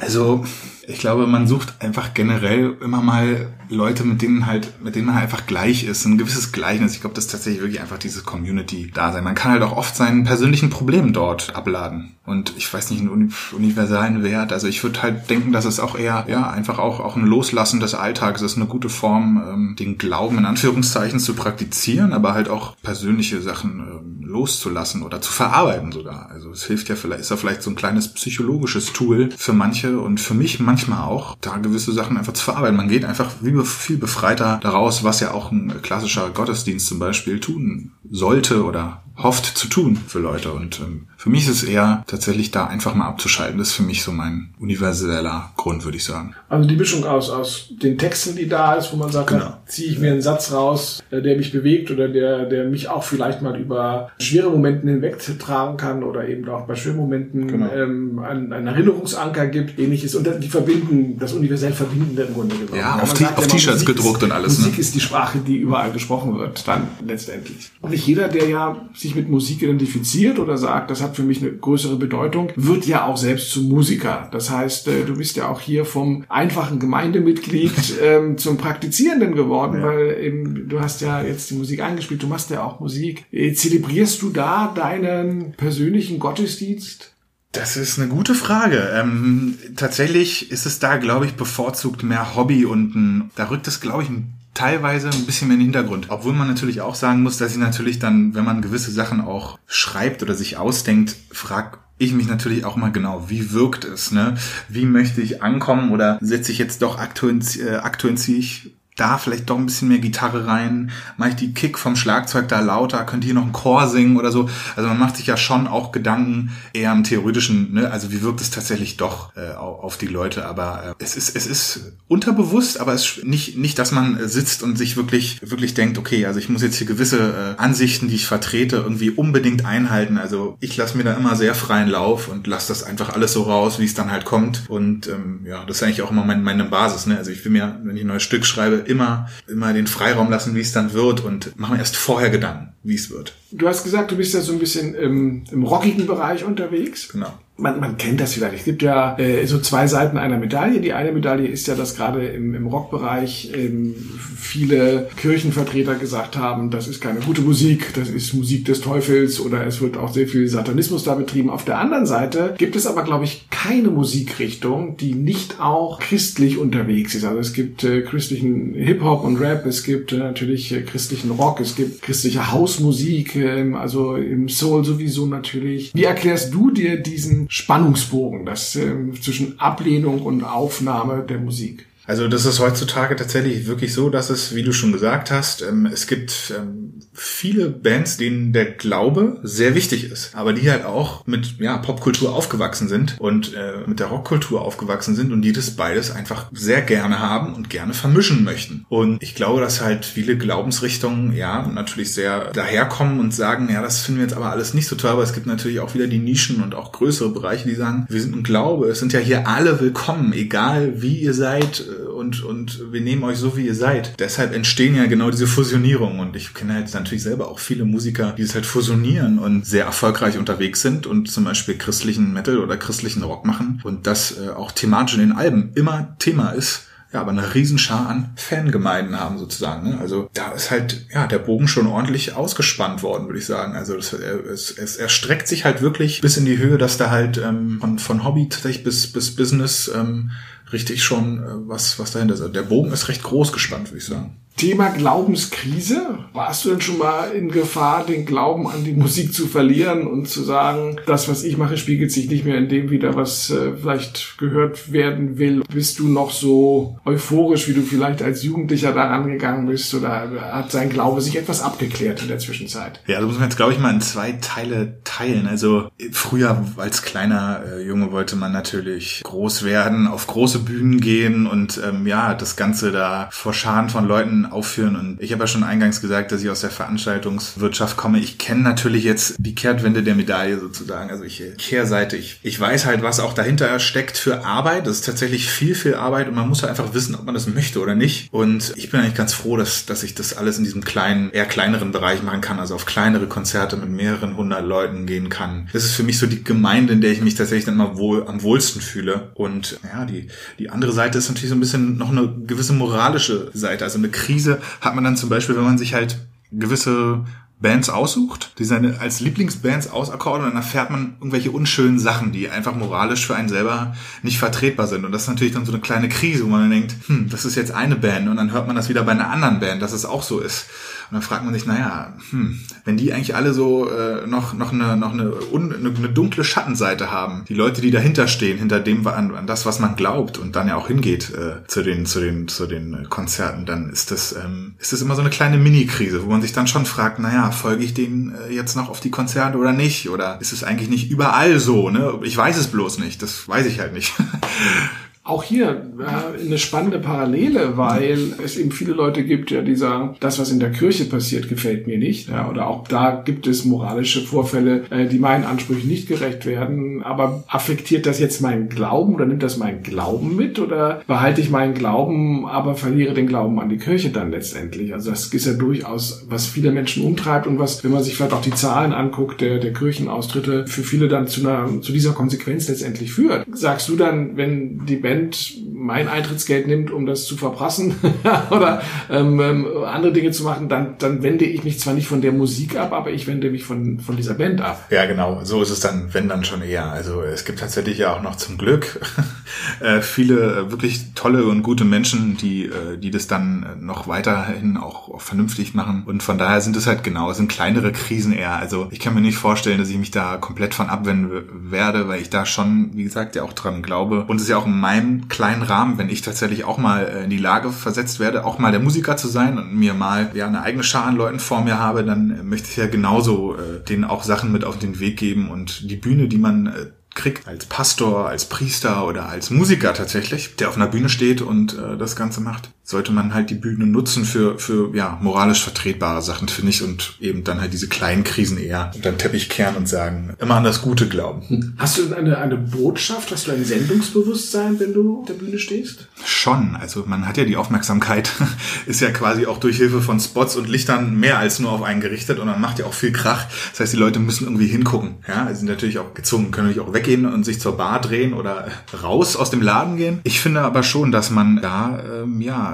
Also, 0.00 0.44
ich 0.86 0.98
glaube, 0.98 1.26
man 1.26 1.46
sucht 1.46 1.74
einfach 1.80 2.14
generell 2.14 2.76
immer 2.82 3.00
mal 3.00 3.48
Leute, 3.68 4.04
mit 4.04 4.22
denen 4.22 4.46
halt, 4.46 4.82
mit 4.82 4.94
denen 4.94 5.06
man 5.06 5.16
einfach 5.16 5.46
gleich 5.46 5.84
ist, 5.84 6.04
ein 6.04 6.18
gewisses 6.18 6.52
Gleichnis. 6.52 6.94
Ich 6.94 7.00
glaube, 7.00 7.14
das 7.14 7.24
ist 7.24 7.30
tatsächlich 7.30 7.62
wirklich 7.62 7.80
einfach 7.80 7.98
dieses 7.98 8.24
Community-Dasein. 8.24 9.24
Man 9.24 9.34
kann 9.34 9.52
halt 9.52 9.62
auch 9.62 9.76
oft 9.76 9.96
seinen 9.96 10.24
persönlichen 10.24 10.70
Problem 10.70 11.12
dort 11.12 11.54
abladen. 11.56 12.16
Und 12.26 12.54
ich 12.56 12.72
weiß 12.72 12.90
nicht, 12.90 13.00
einen 13.00 13.32
universalen 13.52 14.22
Wert. 14.22 14.52
Also 14.52 14.66
ich 14.66 14.82
würde 14.82 15.02
halt 15.02 15.28
denken, 15.28 15.52
dass 15.52 15.64
es 15.64 15.80
auch 15.80 15.98
eher, 15.98 16.24
ja, 16.28 16.50
einfach 16.50 16.78
auch, 16.78 17.00
auch 17.00 17.16
ein 17.16 17.26
Loslassen 17.26 17.80
des 17.80 17.94
Alltags 17.94 18.42
ist 18.42 18.56
eine 18.56 18.66
gute 18.66 18.88
Form, 18.88 19.42
ähm, 19.46 19.76
den 19.78 19.98
Glauben 19.98 20.38
in 20.38 20.46
Anführungszeichen 20.46 21.20
zu 21.20 21.34
praktizieren, 21.34 22.12
aber 22.12 22.34
halt 22.34 22.48
auch 22.48 22.76
persönliche 22.82 23.42
Sachen 23.42 23.80
ähm, 23.80 24.23
loszulassen 24.34 25.02
oder 25.02 25.20
zu 25.20 25.32
verarbeiten 25.32 25.92
sogar. 25.92 26.28
Also 26.30 26.50
es 26.50 26.64
hilft 26.64 26.88
ja 26.88 26.96
vielleicht, 26.96 27.20
ist 27.20 27.30
ja 27.30 27.36
vielleicht 27.36 27.62
so 27.62 27.70
ein 27.70 27.76
kleines 27.76 28.12
psychologisches 28.12 28.92
Tool 28.92 29.30
für 29.36 29.52
manche 29.52 30.00
und 30.00 30.20
für 30.20 30.34
mich 30.34 30.58
manchmal 30.58 31.04
auch, 31.04 31.36
da 31.40 31.56
gewisse 31.56 31.92
Sachen 31.92 32.18
einfach 32.18 32.32
zu 32.32 32.44
verarbeiten. 32.44 32.76
Man 32.76 32.88
geht 32.88 33.04
einfach 33.04 33.30
wie 33.40 33.54
viel 33.64 33.96
befreiter 33.96 34.58
daraus, 34.60 35.04
was 35.04 35.20
ja 35.20 35.30
auch 35.32 35.52
ein 35.52 35.80
klassischer 35.82 36.28
Gottesdienst 36.30 36.88
zum 36.88 36.98
Beispiel 36.98 37.38
tun 37.38 37.92
sollte 38.10 38.64
oder 38.64 39.03
hofft 39.16 39.46
zu 39.46 39.68
tun 39.68 39.98
für 40.06 40.18
Leute. 40.18 40.52
Und 40.52 40.80
ähm, 40.80 41.06
für 41.16 41.30
mich 41.30 41.48
ist 41.48 41.62
es 41.62 41.64
eher 41.64 42.04
tatsächlich 42.06 42.50
da 42.50 42.66
einfach 42.66 42.94
mal 42.94 43.06
abzuschalten. 43.06 43.58
Das 43.58 43.68
ist 43.68 43.74
für 43.74 43.82
mich 43.82 44.02
so 44.02 44.12
mein 44.12 44.50
universeller 44.58 45.52
Grund, 45.56 45.84
würde 45.84 45.96
ich 45.96 46.04
sagen. 46.04 46.34
Also 46.48 46.68
die 46.68 46.76
Mischung 46.76 47.04
aus, 47.04 47.30
aus 47.30 47.68
den 47.70 47.96
Texten, 47.96 48.36
die 48.36 48.48
da 48.48 48.74
ist, 48.74 48.92
wo 48.92 48.96
man 48.96 49.10
sagt, 49.10 49.28
genau. 49.28 49.56
ziehe 49.66 49.90
ich 49.90 49.98
mir 49.98 50.12
einen 50.12 50.22
Satz 50.22 50.52
raus, 50.52 51.02
äh, 51.10 51.22
der 51.22 51.36
mich 51.36 51.52
bewegt 51.52 51.90
oder 51.90 52.08
der, 52.08 52.46
der 52.46 52.64
mich 52.64 52.88
auch 52.88 53.04
vielleicht 53.04 53.40
mal 53.40 53.58
über 53.58 54.10
schwere 54.18 54.50
Momenten 54.50 54.88
hinweg 54.88 55.18
tragen 55.38 55.76
kann 55.76 56.02
oder 56.02 56.28
eben 56.28 56.48
auch 56.48 56.66
bei 56.66 56.74
schweren 56.74 56.96
Momenten 56.96 57.46
genau. 57.46 57.72
ähm, 57.72 58.18
einen, 58.18 58.52
einen 58.52 58.66
Erinnerungsanker 58.66 59.46
gibt, 59.46 59.78
ähnliches. 59.78 60.14
Und 60.14 60.28
die 60.40 60.48
verbinden, 60.48 61.18
das 61.18 61.32
universell 61.32 61.72
Verbindende 61.72 62.22
im 62.22 62.34
Grunde 62.34 62.56
genommen. 62.56 62.78
Ja, 62.78 62.98
auf, 63.00 63.18
ja, 63.20 63.34
auf 63.34 63.46
T-Shirts 63.46 63.84
gedruckt 63.84 64.22
und 64.22 64.32
alles. 64.32 64.58
Musik 64.58 64.74
ne? 64.74 64.80
ist 64.80 64.94
die 64.94 65.00
Sprache, 65.00 65.38
die 65.38 65.56
überall 65.56 65.92
gesprochen 65.92 66.38
wird, 66.38 66.66
dann 66.66 66.88
letztendlich. 67.06 67.70
Und 67.80 67.90
nicht 67.90 68.06
jeder, 68.06 68.28
der 68.28 68.48
ja 68.48 68.76
sich 69.04 69.14
mit 69.14 69.28
Musik 69.28 69.62
identifiziert 69.62 70.38
oder 70.38 70.56
sagt, 70.56 70.90
das 70.90 71.02
hat 71.02 71.14
für 71.14 71.22
mich 71.22 71.40
eine 71.40 71.52
größere 71.52 71.96
Bedeutung, 71.96 72.50
wird 72.56 72.86
ja 72.86 73.06
auch 73.06 73.16
selbst 73.16 73.50
zum 73.50 73.68
Musiker. 73.68 74.28
Das 74.32 74.50
heißt, 74.50 74.88
äh, 74.88 75.04
du 75.04 75.16
bist 75.16 75.36
ja 75.36 75.48
auch 75.48 75.60
hier 75.60 75.84
vom 75.84 76.24
einfachen 76.28 76.78
Gemeindemitglied 76.78 77.72
ähm, 78.02 78.38
zum 78.38 78.56
Praktizierenden 78.56 79.34
geworden, 79.34 79.80
ja. 79.80 79.86
weil 79.86 80.18
eben, 80.20 80.68
du 80.68 80.80
hast 80.80 81.00
ja 81.02 81.22
jetzt 81.22 81.50
die 81.50 81.54
Musik 81.54 81.82
eingespielt, 81.82 82.22
du 82.22 82.26
machst 82.26 82.50
ja 82.50 82.64
auch 82.64 82.80
Musik. 82.80 83.26
Äh, 83.30 83.52
zelebrierst 83.52 84.22
du 84.22 84.30
da 84.30 84.72
deinen 84.74 85.52
persönlichen 85.52 86.18
Gottesdienst? 86.18 87.12
Das 87.52 87.76
ist 87.76 88.00
eine 88.00 88.08
gute 88.08 88.34
Frage. 88.34 88.90
Ähm, 88.94 89.56
tatsächlich 89.76 90.50
ist 90.50 90.66
es 90.66 90.80
da, 90.80 90.96
glaube 90.96 91.26
ich, 91.26 91.34
bevorzugt 91.34 92.02
mehr 92.02 92.34
Hobby 92.34 92.64
und 92.64 92.96
ein, 92.96 93.30
da 93.36 93.48
rückt 93.48 93.68
es, 93.68 93.80
glaube 93.80 94.02
ich, 94.02 94.08
ein 94.08 94.34
teilweise 94.54 95.10
ein 95.10 95.26
bisschen 95.26 95.48
mehr 95.48 95.56
in 95.56 95.60
den 95.60 95.72
Hintergrund. 95.72 96.06
Obwohl 96.08 96.32
man 96.32 96.48
natürlich 96.48 96.80
auch 96.80 96.94
sagen 96.94 97.22
muss, 97.22 97.38
dass 97.38 97.52
ich 97.52 97.58
natürlich 97.58 97.98
dann, 97.98 98.34
wenn 98.34 98.44
man 98.44 98.62
gewisse 98.62 98.90
Sachen 98.90 99.20
auch 99.20 99.58
schreibt 99.66 100.22
oder 100.22 100.34
sich 100.34 100.56
ausdenkt, 100.56 101.16
frag 101.30 101.78
ich 101.98 102.12
mich 102.12 102.26
natürlich 102.26 102.64
auch 102.64 102.76
mal 102.76 102.90
genau, 102.90 103.28
wie 103.28 103.52
wirkt 103.52 103.84
es, 103.84 104.10
ne? 104.10 104.34
Wie 104.68 104.84
möchte 104.84 105.20
ich 105.20 105.42
ankommen 105.42 105.92
oder 105.92 106.18
setze 106.20 106.50
ich 106.50 106.58
jetzt 106.58 106.82
doch 106.82 106.98
aktuell, 106.98 107.38
äh, 107.60 107.76
aktuell 107.76 108.16
ziehe 108.16 108.38
ich 108.38 108.73
da 108.96 109.18
vielleicht 109.18 109.50
doch 109.50 109.58
ein 109.58 109.66
bisschen 109.66 109.88
mehr 109.88 109.98
Gitarre 109.98 110.46
rein, 110.46 110.92
mache 111.16 111.30
ich 111.30 111.36
die 111.36 111.52
Kick 111.52 111.78
vom 111.78 111.96
Schlagzeug 111.96 112.48
da 112.48 112.60
lauter, 112.60 113.04
könnte 113.04 113.26
hier 113.26 113.34
noch 113.34 113.44
ein 113.44 113.52
Chor 113.52 113.88
singen 113.88 114.16
oder 114.16 114.30
so. 114.30 114.48
Also 114.76 114.88
man 114.88 114.98
macht 114.98 115.16
sich 115.16 115.26
ja 115.26 115.36
schon 115.36 115.66
auch 115.66 115.90
Gedanken 115.90 116.52
eher 116.72 116.92
im 116.92 117.02
theoretischen, 117.02 117.72
ne? 117.72 117.90
also 117.90 118.12
wie 118.12 118.22
wirkt 118.22 118.40
es 118.40 118.50
tatsächlich 118.50 118.96
doch 118.96 119.34
äh, 119.36 119.54
auf 119.54 119.96
die 119.96 120.06
Leute. 120.06 120.46
Aber 120.46 120.94
äh, 120.98 121.04
es 121.04 121.16
ist 121.16 121.34
es 121.34 121.46
ist 121.46 121.92
unterbewusst, 122.06 122.78
aber 122.78 122.94
es 122.94 123.18
ist 123.18 123.24
nicht 123.24 123.58
nicht, 123.58 123.78
dass 123.80 123.90
man 123.90 124.16
äh, 124.16 124.28
sitzt 124.28 124.62
und 124.62 124.78
sich 124.78 124.96
wirklich 124.96 125.40
wirklich 125.42 125.74
denkt, 125.74 125.98
okay, 125.98 126.26
also 126.26 126.38
ich 126.38 126.48
muss 126.48 126.62
jetzt 126.62 126.76
hier 126.76 126.86
gewisse 126.86 127.56
äh, 127.58 127.60
Ansichten, 127.60 128.06
die 128.06 128.14
ich 128.14 128.26
vertrete, 128.26 128.76
irgendwie 128.76 129.10
unbedingt 129.10 129.64
einhalten. 129.64 130.18
Also 130.18 130.56
ich 130.60 130.76
lasse 130.76 130.96
mir 130.96 131.04
da 131.04 131.14
immer 131.14 131.34
sehr 131.34 131.56
freien 131.56 131.88
Lauf 131.88 132.28
und 132.28 132.46
lasse 132.46 132.68
das 132.68 132.84
einfach 132.84 133.12
alles 133.12 133.32
so 133.32 133.42
raus, 133.42 133.80
wie 133.80 133.84
es 133.84 133.94
dann 133.94 134.12
halt 134.12 134.24
kommt. 134.24 134.64
Und 134.68 135.08
ähm, 135.08 135.40
ja, 135.44 135.64
das 135.64 135.78
ist 135.78 135.82
eigentlich 135.82 136.02
auch 136.02 136.12
immer 136.12 136.24
mein, 136.24 136.44
meine 136.44 136.64
Basis. 136.64 137.06
Ne? 137.06 137.18
Also 137.18 137.32
ich 137.32 137.44
will 137.44 137.50
mir, 137.50 137.80
wenn 137.82 137.96
ich 137.96 138.04
ein 138.04 138.08
neues 138.08 138.22
Stück 138.22 138.46
schreibe, 138.46 138.83
immer, 138.86 139.28
immer 139.46 139.72
den 139.72 139.86
Freiraum 139.86 140.30
lassen, 140.30 140.54
wie 140.54 140.60
es 140.60 140.72
dann 140.72 140.92
wird 140.92 141.24
und 141.24 141.58
machen 141.58 141.78
erst 141.78 141.96
vorher 141.96 142.30
Gedanken, 142.30 142.72
wie 142.82 142.94
es 142.94 143.10
wird. 143.10 143.34
Du 143.50 143.68
hast 143.68 143.84
gesagt, 143.84 144.10
du 144.10 144.16
bist 144.16 144.34
ja 144.34 144.40
so 144.40 144.52
ein 144.52 144.58
bisschen 144.58 144.94
im, 144.94 145.44
im 145.50 145.64
rockigen 145.64 146.06
Bereich 146.06 146.44
unterwegs. 146.44 147.08
Genau 147.08 147.32
man, 147.56 147.78
man 147.78 147.96
kennt 147.96 148.20
das 148.20 148.34
vielleicht. 148.34 148.56
Es 148.56 148.64
gibt 148.64 148.82
ja 148.82 149.16
äh, 149.16 149.46
so 149.46 149.60
zwei 149.60 149.86
Seiten 149.86 150.18
einer 150.18 150.38
Medaille. 150.38 150.80
Die 150.80 150.92
eine 150.92 151.12
Medaille 151.12 151.46
ist 151.46 151.68
ja, 151.68 151.76
dass 151.76 151.96
gerade 151.96 152.26
im, 152.26 152.54
im 152.54 152.66
Rockbereich 152.66 153.52
ähm, 153.54 153.94
viele 154.36 155.08
Kirchenvertreter 155.16 155.94
gesagt 155.94 156.36
haben, 156.36 156.70
das 156.70 156.88
ist 156.88 157.00
keine 157.00 157.20
gute 157.20 157.42
Musik, 157.42 157.94
das 157.94 158.08
ist 158.08 158.34
Musik 158.34 158.64
des 158.64 158.80
Teufels 158.80 159.40
oder 159.40 159.64
es 159.66 159.80
wird 159.80 159.96
auch 159.96 160.12
sehr 160.12 160.26
viel 160.26 160.48
Satanismus 160.48 161.04
da 161.04 161.14
betrieben. 161.14 161.48
Auf 161.48 161.64
der 161.64 161.78
anderen 161.78 162.06
Seite 162.06 162.54
gibt 162.58 162.74
es 162.74 162.88
aber, 162.88 163.04
glaube 163.04 163.24
ich, 163.24 163.46
keine 163.50 163.88
Musikrichtung, 163.88 164.96
die 164.96 165.14
nicht 165.14 165.60
auch 165.60 166.00
christlich 166.00 166.58
unterwegs 166.58 167.14
ist. 167.14 167.24
Also 167.24 167.38
es 167.38 167.52
gibt 167.52 167.84
äh, 167.84 168.02
christlichen 168.02 168.74
Hip-Hop 168.74 169.24
und 169.24 169.36
Rap, 169.36 169.64
es 169.66 169.84
gibt 169.84 170.12
äh, 170.12 170.16
natürlich 170.16 170.72
äh, 170.72 170.82
christlichen 170.82 171.30
Rock, 171.30 171.60
es 171.60 171.76
gibt 171.76 172.02
christliche 172.02 172.50
Hausmusik, 172.50 173.36
äh, 173.36 173.72
also 173.74 174.16
im 174.16 174.48
Soul 174.48 174.84
sowieso 174.84 175.26
natürlich. 175.26 175.92
Wie 175.94 176.04
erklärst 176.04 176.52
du 176.52 176.72
dir 176.72 177.00
diesen 177.00 177.43
Spannungsbogen, 177.48 178.46
das 178.46 178.76
äh, 178.76 178.94
zwischen 179.20 179.58
Ablehnung 179.60 180.22
und 180.22 180.44
Aufnahme 180.44 181.24
der 181.28 181.38
Musik. 181.38 181.86
Also 182.06 182.28
das 182.28 182.44
ist 182.44 182.60
heutzutage 182.60 183.16
tatsächlich 183.16 183.66
wirklich 183.66 183.94
so, 183.94 184.10
dass 184.10 184.28
es, 184.30 184.54
wie 184.54 184.62
du 184.62 184.72
schon 184.72 184.92
gesagt 184.92 185.30
hast, 185.30 185.62
ähm, 185.62 185.86
es 185.86 186.06
gibt 186.06 186.52
ähm, 186.56 187.00
viele 187.14 187.70
Bands, 187.70 188.18
denen 188.18 188.52
der 188.52 188.66
Glaube 188.72 189.40
sehr 189.42 189.74
wichtig 189.74 190.10
ist, 190.10 190.34
aber 190.34 190.52
die 190.52 190.70
halt 190.70 190.84
auch 190.84 191.26
mit 191.26 191.58
ja, 191.58 191.78
Popkultur 191.78 192.34
aufgewachsen 192.34 192.88
sind 192.88 193.16
und 193.18 193.54
äh, 193.54 193.86
mit 193.86 194.00
der 194.00 194.08
Rockkultur 194.08 194.60
aufgewachsen 194.60 195.14
sind 195.14 195.32
und 195.32 195.42
die 195.42 195.52
das 195.52 195.70
beides 195.72 196.10
einfach 196.10 196.50
sehr 196.52 196.82
gerne 196.82 197.20
haben 197.20 197.54
und 197.54 197.70
gerne 197.70 197.94
vermischen 197.94 198.44
möchten. 198.44 198.84
Und 198.88 199.22
ich 199.22 199.34
glaube, 199.34 199.60
dass 199.60 199.80
halt 199.80 200.04
viele 200.04 200.36
Glaubensrichtungen 200.36 201.34
ja 201.34 201.66
natürlich 201.66 202.12
sehr 202.12 202.52
daherkommen 202.52 203.20
und 203.20 203.32
sagen, 203.32 203.70
ja, 203.72 203.80
das 203.80 204.02
finden 204.02 204.20
wir 204.20 204.26
jetzt 204.26 204.36
aber 204.36 204.50
alles 204.50 204.74
nicht 204.74 204.88
so 204.88 204.96
toll, 204.96 205.10
aber 205.10 205.22
es 205.22 205.32
gibt 205.32 205.46
natürlich 205.46 205.80
auch 205.80 205.94
wieder 205.94 206.06
die 206.06 206.18
Nischen 206.18 206.62
und 206.62 206.74
auch 206.74 206.92
größere 206.92 207.30
Bereiche, 207.30 207.68
die 207.68 207.74
sagen, 207.74 208.06
wir 208.10 208.20
sind 208.20 208.36
ein 208.36 208.42
Glaube, 208.42 208.88
es 208.88 208.98
sind 208.98 209.12
ja 209.12 209.20
hier 209.20 209.48
alle 209.48 209.80
willkommen, 209.80 210.32
egal 210.32 211.00
wie 211.00 211.18
ihr 211.18 211.32
seid 211.32 211.84
und, 211.94 212.42
und 212.42 212.92
wir 212.92 213.00
nehmen 213.00 213.24
euch 213.24 213.38
so, 213.38 213.56
wie 213.56 213.66
ihr 213.66 213.74
seid. 213.74 214.18
Deshalb 214.18 214.54
entstehen 214.54 214.94
ja 214.94 215.06
genau 215.06 215.30
diese 215.30 215.46
Fusionierungen 215.46 216.20
und 216.20 216.36
ich 216.36 216.54
kenne 216.54 216.74
halt 216.74 216.92
natürlich 216.94 217.22
selber 217.22 217.48
auch 217.48 217.58
viele 217.58 217.84
Musiker, 217.84 218.34
die 218.36 218.42
es 218.42 218.54
halt 218.54 218.66
fusionieren 218.66 219.38
und 219.38 219.66
sehr 219.66 219.84
erfolgreich 219.84 220.38
unterwegs 220.38 220.82
sind 220.82 221.06
und 221.06 221.30
zum 221.30 221.44
Beispiel 221.44 221.76
christlichen 221.76 222.32
Metal 222.32 222.58
oder 222.58 222.76
christlichen 222.76 223.22
Rock 223.22 223.44
machen 223.44 223.80
und 223.84 224.06
das 224.06 224.38
äh, 224.38 224.50
auch 224.50 224.72
thematisch 224.72 225.14
in 225.14 225.20
den 225.20 225.32
Alben 225.32 225.72
immer 225.74 226.16
Thema 226.18 226.50
ist 226.50 226.84
ja, 227.14 227.20
aber 227.20 227.30
eine 227.30 227.54
Riesenschar 227.54 228.08
an 228.08 228.32
Fangemeinden 228.34 229.20
haben 229.20 229.38
sozusagen. 229.38 229.88
Ne? 229.88 229.98
Also 230.00 230.28
da 230.34 230.50
ist 230.50 230.72
halt 230.72 231.06
ja 231.14 231.28
der 231.28 231.38
Bogen 231.38 231.68
schon 231.68 231.86
ordentlich 231.86 232.34
ausgespannt 232.34 233.04
worden, 233.04 233.26
würde 233.26 233.38
ich 233.38 233.46
sagen. 233.46 233.76
Also 233.76 233.94
das, 233.94 234.12
es, 234.12 234.76
es 234.76 234.96
erstreckt 234.96 235.46
sich 235.46 235.64
halt 235.64 235.80
wirklich 235.80 236.20
bis 236.20 236.36
in 236.36 236.44
die 236.44 236.58
Höhe, 236.58 236.76
dass 236.76 236.98
da 236.98 237.10
halt 237.10 237.38
ähm, 237.38 237.78
von, 237.80 238.00
von 238.00 238.24
Hobby 238.24 238.48
tatsächlich 238.48 238.82
bis, 238.82 239.12
bis 239.12 239.36
Business 239.36 239.88
ähm, 239.94 240.32
richtig 240.74 241.02
schon, 241.02 241.38
äh, 241.38 241.68
was, 241.68 241.98
was 241.98 242.12
dahinter 242.12 242.34
ist. 242.34 242.40
Also 242.40 242.52
der 242.52 242.62
Bogen 242.62 242.92
ist 242.92 243.08
recht 243.08 243.22
groß 243.22 243.52
gespannt, 243.52 243.88
würde 243.90 243.98
ich 243.98 244.04
sagen. 244.04 244.36
Thema 244.56 244.90
Glaubenskrise. 244.90 246.20
Warst 246.32 246.64
du 246.64 246.70
denn 246.70 246.80
schon 246.80 246.98
mal 246.98 247.32
in 247.32 247.50
Gefahr, 247.50 248.06
den 248.06 248.24
Glauben 248.24 248.68
an 248.68 248.84
die 248.84 248.92
Musik 248.92 249.34
zu 249.34 249.48
verlieren 249.48 250.06
und 250.06 250.28
zu 250.28 250.44
sagen, 250.44 250.96
das, 251.06 251.28
was 251.28 251.42
ich 251.42 251.56
mache, 251.56 251.76
spiegelt 251.76 252.12
sich 252.12 252.28
nicht 252.30 252.44
mehr 252.44 252.58
in 252.58 252.68
dem 252.68 252.88
wieder, 252.90 253.16
was 253.16 253.50
äh, 253.50 253.72
vielleicht 253.76 254.38
gehört 254.38 254.92
werden 254.92 255.38
will? 255.38 255.62
Bist 255.72 255.98
du 255.98 256.06
noch 256.06 256.30
so 256.30 256.98
euphorisch, 257.04 257.68
wie 257.68 257.74
du 257.74 257.82
vielleicht 257.82 258.22
als 258.22 258.44
Jugendlicher 258.44 258.92
daran 258.92 259.26
gegangen 259.26 259.66
bist? 259.66 259.92
Oder 259.92 260.30
hat 260.52 260.70
sein 260.70 260.88
Glaube 260.88 261.20
sich 261.20 261.36
etwas 261.36 261.60
abgeklärt 261.60 262.22
in 262.22 262.28
der 262.28 262.38
Zwischenzeit? 262.38 263.00
Ja, 263.06 263.18
das 263.18 263.26
muss 263.26 263.38
man 263.38 263.48
jetzt, 263.48 263.56
glaube 263.56 263.72
ich, 263.72 263.80
mal 263.80 263.92
in 263.92 264.00
zwei 264.00 264.32
Teile 264.40 265.00
teilen. 265.02 265.48
Also 265.48 265.88
früher 266.12 266.64
als 266.76 267.02
kleiner 267.02 267.62
äh, 267.66 267.82
Junge 267.84 268.12
wollte 268.12 268.36
man 268.36 268.52
natürlich 268.52 269.22
groß 269.24 269.64
werden, 269.64 270.06
auf 270.06 270.28
große 270.28 270.60
Bühnen 270.60 271.00
gehen 271.00 271.48
und 271.48 271.80
ähm, 271.84 272.06
ja, 272.06 272.34
das 272.34 272.54
Ganze 272.54 272.92
da 272.92 273.28
vor 273.32 273.52
Scharen 273.52 273.88
von 273.88 274.06
Leuten 274.06 274.43
aufführen. 274.46 274.96
Und 274.96 275.16
ich 275.20 275.32
habe 275.32 275.42
ja 275.42 275.46
schon 275.46 275.64
eingangs 275.64 276.00
gesagt, 276.00 276.32
dass 276.32 276.42
ich 276.42 276.50
aus 276.50 276.60
der 276.60 276.70
Veranstaltungswirtschaft 276.70 277.96
komme. 277.96 278.18
Ich 278.18 278.38
kenne 278.38 278.62
natürlich 278.62 279.04
jetzt 279.04 279.36
die 279.38 279.54
Kehrtwende 279.54 280.02
der 280.02 280.14
Medaille 280.14 280.58
sozusagen. 280.58 281.10
Also 281.10 281.24
ich 281.24 281.42
Kehrseite. 281.58 282.16
Ich, 282.16 282.40
ich 282.42 282.58
weiß 282.58 282.86
halt, 282.86 283.02
was 283.02 283.20
auch 283.20 283.32
dahinter 283.32 283.78
steckt 283.78 284.16
für 284.16 284.44
Arbeit. 284.44 284.86
Das 284.86 284.96
ist 284.96 285.06
tatsächlich 285.06 285.48
viel, 285.48 285.74
viel 285.74 285.94
Arbeit 285.94 286.28
und 286.28 286.34
man 286.34 286.48
muss 286.48 286.62
halt 286.62 286.70
einfach 286.70 286.94
wissen, 286.94 287.14
ob 287.14 287.24
man 287.24 287.34
das 287.34 287.46
möchte 287.46 287.80
oder 287.80 287.94
nicht. 287.94 288.32
Und 288.32 288.72
ich 288.76 288.90
bin 288.90 289.00
eigentlich 289.00 289.14
ganz 289.14 289.32
froh, 289.32 289.56
dass, 289.56 289.86
dass 289.86 290.02
ich 290.02 290.14
das 290.14 290.36
alles 290.36 290.58
in 290.58 290.64
diesem 290.64 290.84
kleinen, 290.84 291.30
eher 291.30 291.46
kleineren 291.46 291.92
Bereich 291.92 292.22
machen 292.22 292.40
kann. 292.40 292.58
Also 292.58 292.74
auf 292.74 292.86
kleinere 292.86 293.26
Konzerte 293.26 293.76
mit 293.76 293.88
mehreren 293.88 294.36
hundert 294.36 294.64
Leuten 294.64 295.06
gehen 295.06 295.28
kann. 295.28 295.68
Das 295.72 295.84
ist 295.84 295.94
für 295.94 296.02
mich 296.02 296.18
so 296.18 296.26
die 296.26 296.44
Gemeinde, 296.44 296.92
in 296.92 297.00
der 297.00 297.12
ich 297.12 297.20
mich 297.20 297.34
tatsächlich 297.34 297.64
dann 297.64 297.76
mal 297.76 297.96
wohl 297.96 298.26
am 298.26 298.42
wohlsten 298.42 298.80
fühle. 298.80 299.30
Und 299.34 299.78
ja, 299.82 300.04
die, 300.04 300.28
die 300.58 300.70
andere 300.70 300.92
Seite 300.92 301.18
ist 301.18 301.28
natürlich 301.28 301.50
so 301.50 301.56
ein 301.56 301.60
bisschen 301.60 301.96
noch 301.96 302.10
eine 302.10 302.32
gewisse 302.46 302.72
moralische 302.72 303.50
Seite, 303.54 303.84
also 303.84 303.98
eine 303.98 304.08
Krise 304.08 304.33
Krise 304.34 304.60
hat 304.80 304.94
man 304.94 305.04
dann 305.04 305.16
zum 305.16 305.28
Beispiel, 305.28 305.56
wenn 305.56 305.64
man 305.64 305.78
sich 305.78 305.94
halt 305.94 306.18
gewisse 306.50 307.24
Bands 307.60 307.88
aussucht, 307.88 308.52
die 308.58 308.64
seine 308.64 308.98
als 309.00 309.20
Lieblingsbands 309.20 309.88
ausakkorden, 309.88 310.44
dann 310.44 310.56
erfährt 310.56 310.90
man 310.90 311.14
irgendwelche 311.18 311.52
unschönen 311.52 311.98
Sachen, 311.98 312.32
die 312.32 312.50
einfach 312.50 312.74
moralisch 312.74 313.26
für 313.26 313.36
einen 313.36 313.48
selber 313.48 313.94
nicht 314.22 314.38
vertretbar 314.38 314.86
sind. 314.86 315.04
Und 315.04 315.12
das 315.12 315.22
ist 315.22 315.28
natürlich 315.28 315.54
dann 315.54 315.64
so 315.64 315.72
eine 315.72 315.80
kleine 315.80 316.08
Krise, 316.08 316.44
wo 316.44 316.48
man 316.48 316.62
dann 316.62 316.70
denkt, 316.70 316.94
hm, 317.06 317.28
das 317.30 317.44
ist 317.44 317.54
jetzt 317.54 317.72
eine 317.72 317.96
Band 317.96 318.28
und 318.28 318.36
dann 318.36 318.52
hört 318.52 318.66
man 318.66 318.76
das 318.76 318.88
wieder 318.88 319.04
bei 319.04 319.12
einer 319.12 319.30
anderen 319.30 319.60
Band, 319.60 319.80
dass 319.80 319.92
es 319.92 320.04
auch 320.04 320.22
so 320.22 320.40
ist. 320.40 320.66
Und 321.10 321.14
dann 321.14 321.22
fragt 321.22 321.44
man 321.44 321.54
sich, 321.54 321.66
naja, 321.66 322.14
hm, 322.30 322.60
wenn 322.84 322.96
die 322.96 323.12
eigentlich 323.12 323.34
alle 323.34 323.52
so 323.52 323.90
äh, 323.90 324.26
noch, 324.26 324.54
noch, 324.54 324.72
eine, 324.72 324.96
noch 324.96 325.12
eine, 325.12 325.32
un, 325.52 325.74
eine, 325.74 325.94
eine 325.94 326.08
dunkle 326.08 326.44
Schattenseite 326.44 327.10
haben, 327.10 327.44
die 327.48 327.54
Leute, 327.54 327.80
die 327.80 327.90
dahinter 327.90 328.28
stehen, 328.28 328.58
hinter 328.58 328.80
dem 328.80 329.06
an, 329.06 329.34
an 329.34 329.46
das, 329.46 329.66
was 329.66 329.80
man 329.80 329.96
glaubt 329.96 330.38
und 330.38 330.56
dann 330.56 330.68
ja 330.68 330.76
auch 330.76 330.88
hingeht 330.88 331.30
äh, 331.30 331.66
zu 331.66 331.82
den, 331.82 332.06
zu 332.06 332.20
den, 332.20 332.48
zu 332.48 332.66
den 332.66 333.08
Konzerten, 333.10 333.66
dann 333.66 333.90
ist 333.90 334.10
das, 334.10 334.32
ähm, 334.32 334.74
ist 334.78 334.92
das 334.92 335.02
immer 335.02 335.14
so 335.14 335.20
eine 335.20 335.30
kleine 335.30 335.58
Mini-Krise, 335.58 336.24
wo 336.24 336.30
man 336.30 336.42
sich 336.42 336.52
dann 336.52 336.66
schon 336.66 336.86
fragt, 336.86 337.18
naja, 337.18 337.50
folge 337.50 337.84
ich 337.84 337.94
denen 337.94 338.34
äh, 338.34 338.52
jetzt 338.52 338.76
noch 338.76 338.88
auf 338.88 339.00
die 339.00 339.10
Konzerte 339.10 339.58
oder 339.58 339.72
nicht? 339.72 340.08
Oder 340.08 340.40
ist 340.40 340.52
es 340.52 340.64
eigentlich 340.64 340.88
nicht 340.88 341.10
überall 341.10 341.58
so? 341.58 341.90
Ne? 341.90 342.18
Ich 342.22 342.36
weiß 342.36 342.56
es 342.56 342.68
bloß 342.68 342.98
nicht, 342.98 343.22
das 343.22 343.48
weiß 343.48 343.66
ich 343.66 343.80
halt 343.80 343.92
nicht. 343.92 344.14
Auch 345.26 345.42
hier 345.42 345.90
äh, 345.98 346.44
eine 346.44 346.58
spannende 346.58 346.98
Parallele, 346.98 347.78
weil 347.78 348.34
es 348.44 348.58
eben 348.58 348.70
viele 348.70 348.92
Leute 348.92 349.24
gibt, 349.24 349.50
ja, 349.50 349.62
die 349.62 349.74
sagen, 349.74 350.16
das, 350.20 350.38
was 350.38 350.52
in 350.52 350.60
der 350.60 350.70
Kirche 350.70 351.06
passiert, 351.06 351.48
gefällt 351.48 351.86
mir 351.86 351.96
nicht. 351.96 352.28
Ja, 352.28 352.50
oder 352.50 352.66
auch 352.66 352.86
da 352.86 353.22
gibt 353.24 353.46
es 353.46 353.64
moralische 353.64 354.20
Vorfälle, 354.20 354.84
äh, 354.90 355.06
die 355.06 355.18
meinen 355.18 355.44
Ansprüchen 355.44 355.88
nicht 355.88 356.08
gerecht 356.08 356.44
werden. 356.44 357.02
Aber 357.02 357.42
affektiert 357.48 358.04
das 358.04 358.20
jetzt 358.20 358.42
meinen 358.42 358.68
Glauben 358.68 359.14
oder 359.14 359.24
nimmt 359.24 359.42
das 359.42 359.56
meinen 359.56 359.82
Glauben 359.82 360.36
mit? 360.36 360.58
Oder 360.58 361.00
behalte 361.06 361.40
ich 361.40 361.48
meinen 361.48 361.72
Glauben, 361.72 362.44
aber 362.46 362.74
verliere 362.74 363.14
den 363.14 363.26
Glauben 363.26 363.58
an 363.60 363.70
die 363.70 363.78
Kirche 363.78 364.10
dann 364.10 364.30
letztendlich? 364.30 364.92
Also 364.92 365.08
das 365.08 365.28
ist 365.28 365.46
ja 365.46 365.54
durchaus, 365.54 366.26
was 366.28 366.44
viele 366.44 366.70
Menschen 366.70 367.02
umtreibt 367.02 367.46
und 367.46 367.58
was, 367.58 367.82
wenn 367.82 367.92
man 367.92 368.02
sich 368.02 368.14
vielleicht 368.14 368.34
auch 368.34 368.42
die 368.42 368.50
Zahlen 368.50 368.92
anguckt, 368.92 369.40
der, 369.40 369.58
der 369.58 369.72
Kirchenaustritte, 369.72 370.66
für 370.66 370.82
viele 370.82 371.08
dann 371.08 371.28
zu, 371.28 371.40
einer, 371.40 371.80
zu 371.80 371.92
dieser 371.92 372.12
Konsequenz 372.12 372.68
letztendlich 372.68 373.10
führt. 373.10 373.46
Sagst 373.54 373.88
du 373.88 373.96
dann, 373.96 374.36
wenn 374.36 374.84
die 374.84 374.96
Band 374.96 375.13
Band 375.14 375.73
mein 375.84 376.08
Eintrittsgeld 376.08 376.66
nimmt, 376.66 376.90
um 376.90 377.06
das 377.06 377.26
zu 377.26 377.36
verprassen 377.36 377.94
oder 378.50 378.82
ähm, 379.10 379.38
ähm, 379.40 379.66
andere 379.84 380.12
Dinge 380.12 380.30
zu 380.30 380.42
machen, 380.42 380.68
dann, 380.68 380.96
dann 380.98 381.22
wende 381.22 381.44
ich 381.44 381.62
mich 381.62 381.78
zwar 381.78 381.94
nicht 381.94 382.08
von 382.08 382.22
der 382.22 382.32
Musik 382.32 382.76
ab, 382.76 382.92
aber 382.92 383.10
ich 383.10 383.26
wende 383.26 383.50
mich 383.50 383.64
von, 383.64 384.00
von 384.00 384.16
dieser 384.16 384.34
Band 384.34 384.60
ab. 384.60 384.86
Ja, 384.90 385.06
genau. 385.06 385.44
So 385.44 385.62
ist 385.62 385.70
es 385.70 385.80
dann, 385.80 386.12
wenn 386.12 386.28
dann 386.28 386.44
schon 386.44 386.62
eher. 386.62 386.90
Also 386.90 387.22
es 387.22 387.44
gibt 387.44 387.60
tatsächlich 387.60 387.98
ja 387.98 388.16
auch 388.16 388.22
noch 388.22 388.36
zum 388.36 388.58
Glück 388.58 388.98
äh, 389.80 390.00
viele 390.00 390.34
äh, 390.34 390.70
wirklich 390.70 391.14
tolle 391.14 391.44
und 391.44 391.62
gute 391.62 391.84
Menschen, 391.84 392.36
die, 392.38 392.64
äh, 392.64 392.96
die 392.96 393.10
das 393.10 393.26
dann 393.26 393.66
noch 393.80 394.08
weiterhin 394.08 394.76
auch, 394.76 395.04
vernünftig 395.20 395.74
machen. 395.74 396.02
Und 396.06 396.22
von 396.22 396.38
daher 396.38 396.60
sind 396.60 396.76
es 396.76 396.86
halt 396.86 397.04
genau, 397.04 397.32
sind 397.32 397.48
kleinere 397.48 397.92
Krisen 397.92 398.32
eher. 398.32 398.56
Also 398.56 398.88
ich 398.90 399.00
kann 399.00 399.14
mir 399.14 399.20
nicht 399.20 399.36
vorstellen, 399.36 399.78
dass 399.78 399.90
ich 399.90 399.98
mich 399.98 400.10
da 400.10 400.38
komplett 400.38 400.74
von 400.74 400.88
abwenden 400.88 401.42
werde, 401.70 402.08
weil 402.08 402.20
ich 402.20 402.30
da 402.30 402.46
schon, 402.46 402.90
wie 402.94 403.04
gesagt, 403.04 403.36
ja 403.36 403.42
auch 403.42 403.52
dran 403.52 403.82
glaube. 403.82 404.24
Und 404.24 404.36
es 404.36 404.44
ist 404.44 404.48
ja 404.48 404.56
auch 404.56 404.66
in 404.66 404.78
meinem 404.78 405.04
meinem 405.04 405.28
kleinen 405.28 405.62
Rahmen, 405.62 405.73
wenn 405.96 406.08
ich 406.08 406.22
tatsächlich 406.22 406.64
auch 406.64 406.78
mal 406.78 407.04
äh, 407.04 407.24
in 407.24 407.30
die 407.30 407.38
Lage 407.38 407.70
versetzt 407.70 408.20
werde, 408.20 408.44
auch 408.44 408.58
mal 408.58 408.70
der 408.70 408.80
Musiker 408.80 409.16
zu 409.16 409.28
sein 409.28 409.58
und 409.58 409.74
mir 409.74 409.94
mal 409.94 410.30
ja 410.34 410.46
eine 410.46 410.62
eigene 410.62 410.84
Schar 410.84 411.06
an 411.06 411.16
Leuten 411.16 411.40
vor 411.40 411.62
mir 411.62 411.78
habe, 411.78 412.04
dann 412.04 412.46
möchte 412.48 412.68
ich 412.70 412.76
ja 412.76 412.86
genauso 412.86 413.56
äh, 413.56 413.84
denen 413.88 414.04
auch 414.04 414.22
Sachen 414.22 414.52
mit 414.52 414.64
auf 414.64 414.78
den 414.78 415.00
Weg 415.00 415.16
geben 415.16 415.50
und 415.50 415.90
die 415.90 415.96
Bühne, 415.96 416.28
die 416.28 416.38
man 416.38 416.66
äh, 416.66 416.86
kriegt 417.14 417.46
als 417.46 417.66
Pastor, 417.66 418.28
als 418.28 418.48
Priester 418.48 419.06
oder 419.06 419.28
als 419.28 419.50
Musiker 419.50 419.94
tatsächlich, 419.94 420.56
der 420.56 420.68
auf 420.68 420.76
einer 420.76 420.88
Bühne 420.88 421.08
steht 421.08 421.42
und 421.42 421.78
äh, 421.78 421.96
das 421.96 422.16
Ganze 422.16 422.40
macht 422.40 422.70
sollte 422.86 423.12
man 423.12 423.32
halt 423.32 423.48
die 423.48 423.54
Bühne 423.54 423.86
nutzen 423.86 424.26
für, 424.26 424.58
für 424.58 424.94
ja, 424.94 425.18
moralisch 425.22 425.64
vertretbare 425.64 426.20
Sachen, 426.20 426.48
finde 426.48 426.68
ich, 426.68 426.82
und 426.82 427.14
eben 427.18 427.42
dann 427.42 427.62
halt 427.62 427.72
diese 427.72 427.88
kleinen 427.88 428.24
Krisen 428.24 428.58
eher 428.58 428.92
unter 428.94 429.10
den 429.10 429.16
Teppich 429.16 429.48
kehren 429.48 429.76
und 429.76 429.88
sagen, 429.88 430.34
immer 430.38 430.56
an 430.56 430.64
das 430.64 430.82
Gute 430.82 431.08
glauben. 431.08 431.48
Hm. 431.48 431.74
Hast 431.78 431.96
du 431.96 432.14
eine, 432.14 432.36
eine 432.36 432.58
Botschaft, 432.58 433.32
hast 433.32 433.46
du 433.46 433.52
ein 433.52 433.64
Sendungsbewusstsein, 433.64 434.78
wenn 434.80 434.92
du 434.92 435.20
auf 435.20 435.26
der 435.26 435.32
Bühne 435.32 435.58
stehst? 435.58 436.08
Schon, 436.26 436.76
also 436.76 437.04
man 437.06 437.26
hat 437.26 437.38
ja 437.38 437.46
die 437.46 437.56
Aufmerksamkeit, 437.56 438.30
ist 438.86 439.00
ja 439.00 439.10
quasi 439.10 439.46
auch 439.46 439.58
durch 439.58 439.78
Hilfe 439.78 440.02
von 440.02 440.20
Spots 440.20 440.54
und 440.56 440.68
Lichtern 440.68 441.18
mehr 441.18 441.38
als 441.38 441.60
nur 441.60 441.72
auf 441.72 441.82
einen 441.82 442.02
gerichtet 442.02 442.38
und 442.38 442.48
man 442.48 442.60
macht 442.60 442.80
ja 442.80 442.84
auch 442.84 442.94
viel 442.94 443.12
Krach. 443.12 443.46
Das 443.70 443.80
heißt, 443.80 443.94
die 443.94 443.98
Leute 443.98 444.18
müssen 444.18 444.44
irgendwie 444.44 444.66
hingucken. 444.66 445.14
Ja, 445.26 445.48
sie 445.48 445.56
sind 445.56 445.68
natürlich 445.68 445.98
auch 445.98 446.12
gezwungen, 446.12 446.50
können 446.50 446.68
natürlich 446.68 446.86
auch 446.86 446.92
weggehen 446.92 447.24
und 447.24 447.44
sich 447.44 447.60
zur 447.60 447.78
Bar 447.78 448.02
drehen 448.02 448.34
oder 448.34 448.68
raus 449.02 449.36
aus 449.36 449.48
dem 449.48 449.62
Laden 449.62 449.96
gehen. 449.96 450.20
Ich 450.24 450.40
finde 450.40 450.60
aber 450.60 450.82
schon, 450.82 451.12
dass 451.12 451.30
man 451.30 451.62
da, 451.62 452.02
ähm, 452.22 452.42
ja, 452.42 452.73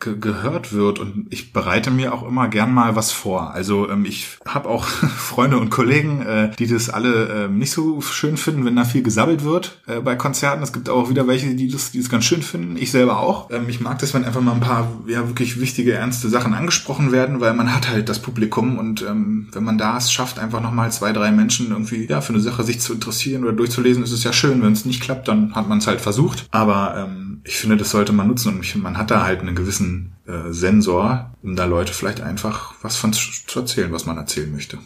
ge 0.00 0.16
gehört 0.18 0.72
wird 0.72 0.98
und 0.98 1.26
ich 1.30 1.52
bereite 1.52 1.90
mir 1.90 2.12
auch 2.12 2.26
immer 2.26 2.48
gern 2.48 2.72
mal 2.72 2.96
was 2.96 3.12
vor. 3.12 3.52
Also 3.52 3.88
ähm, 3.88 4.04
ich 4.04 4.38
habe 4.46 4.68
auch 4.68 4.84
Freunde 5.18 5.58
und 5.58 5.70
Kollegen, 5.70 6.22
äh, 6.22 6.50
die 6.58 6.66
das 6.66 6.90
alle 6.90 7.44
äh, 7.44 7.48
nicht 7.48 7.70
so 7.70 8.00
schön 8.00 8.36
finden, 8.36 8.64
wenn 8.64 8.76
da 8.76 8.84
viel 8.84 9.02
gesabbelt 9.02 9.44
wird 9.44 9.80
äh, 9.86 10.00
bei 10.00 10.16
Konzerten. 10.16 10.62
Es 10.62 10.72
gibt 10.72 10.88
auch 10.88 11.10
wieder 11.10 11.26
welche, 11.26 11.54
die 11.54 11.68
das, 11.68 11.92
die 11.92 11.98
das 11.98 12.08
ganz 12.08 12.24
schön 12.24 12.42
finden. 12.42 12.76
Ich 12.76 12.90
selber 12.90 13.20
auch. 13.20 13.50
Ähm, 13.50 13.68
ich 13.68 13.80
mag 13.80 13.98
das, 13.98 14.14
wenn 14.14 14.24
einfach 14.24 14.40
mal 14.40 14.52
ein 14.52 14.60
paar 14.60 14.90
ja 15.06 15.26
wirklich 15.28 15.60
wichtige, 15.60 15.92
ernste 15.92 16.28
Sachen 16.28 16.54
angesprochen 16.54 17.12
werden, 17.12 17.40
weil 17.40 17.54
man 17.54 17.74
hat 17.74 17.88
halt 17.88 18.08
das 18.08 18.20
Publikum 18.20 18.78
und 18.78 19.02
ähm, 19.02 19.48
wenn 19.52 19.64
man 19.64 19.78
da 19.78 19.96
es 19.96 20.12
schafft, 20.12 20.38
einfach 20.38 20.60
nochmal 20.60 20.90
zwei, 20.92 21.12
drei 21.12 21.30
Menschen 21.30 21.70
irgendwie 21.70 22.06
ja 22.06 22.20
für 22.20 22.32
eine 22.32 22.42
Sache 22.42 22.64
sich 22.64 22.80
zu 22.80 22.94
interessieren 22.94 23.44
oder 23.44 23.52
durchzulesen, 23.52 24.02
ist 24.02 24.12
es 24.12 24.24
ja 24.24 24.32
schön. 24.32 24.62
Wenn 24.62 24.72
es 24.72 24.84
nicht 24.84 25.02
klappt, 25.02 25.28
dann 25.28 25.54
hat 25.54 25.68
man 25.68 25.78
es 25.78 25.86
halt 25.86 26.00
versucht. 26.00 26.46
Aber 26.50 26.94
ähm, 26.96 27.29
ich 27.44 27.56
finde, 27.56 27.76
das 27.76 27.90
sollte 27.90 28.12
man 28.12 28.28
nutzen 28.28 28.54
und 28.54 28.64
ich, 28.64 28.74
man 28.76 28.98
hat 28.98 29.10
da 29.10 29.24
halt 29.24 29.40
einen 29.40 29.54
gewissen 29.54 30.12
äh, 30.26 30.52
Sensor, 30.52 31.34
um 31.42 31.56
da 31.56 31.64
Leute 31.64 31.92
vielleicht 31.92 32.20
einfach 32.20 32.74
was 32.82 32.96
von 32.96 33.12
zu 33.12 33.58
erzählen, 33.58 33.92
was 33.92 34.06
man 34.06 34.16
erzählen 34.16 34.50
möchte. 34.52 34.78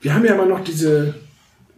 Wir 0.00 0.14
haben 0.14 0.24
ja 0.24 0.34
immer 0.34 0.46
noch 0.46 0.62
diese 0.62 1.14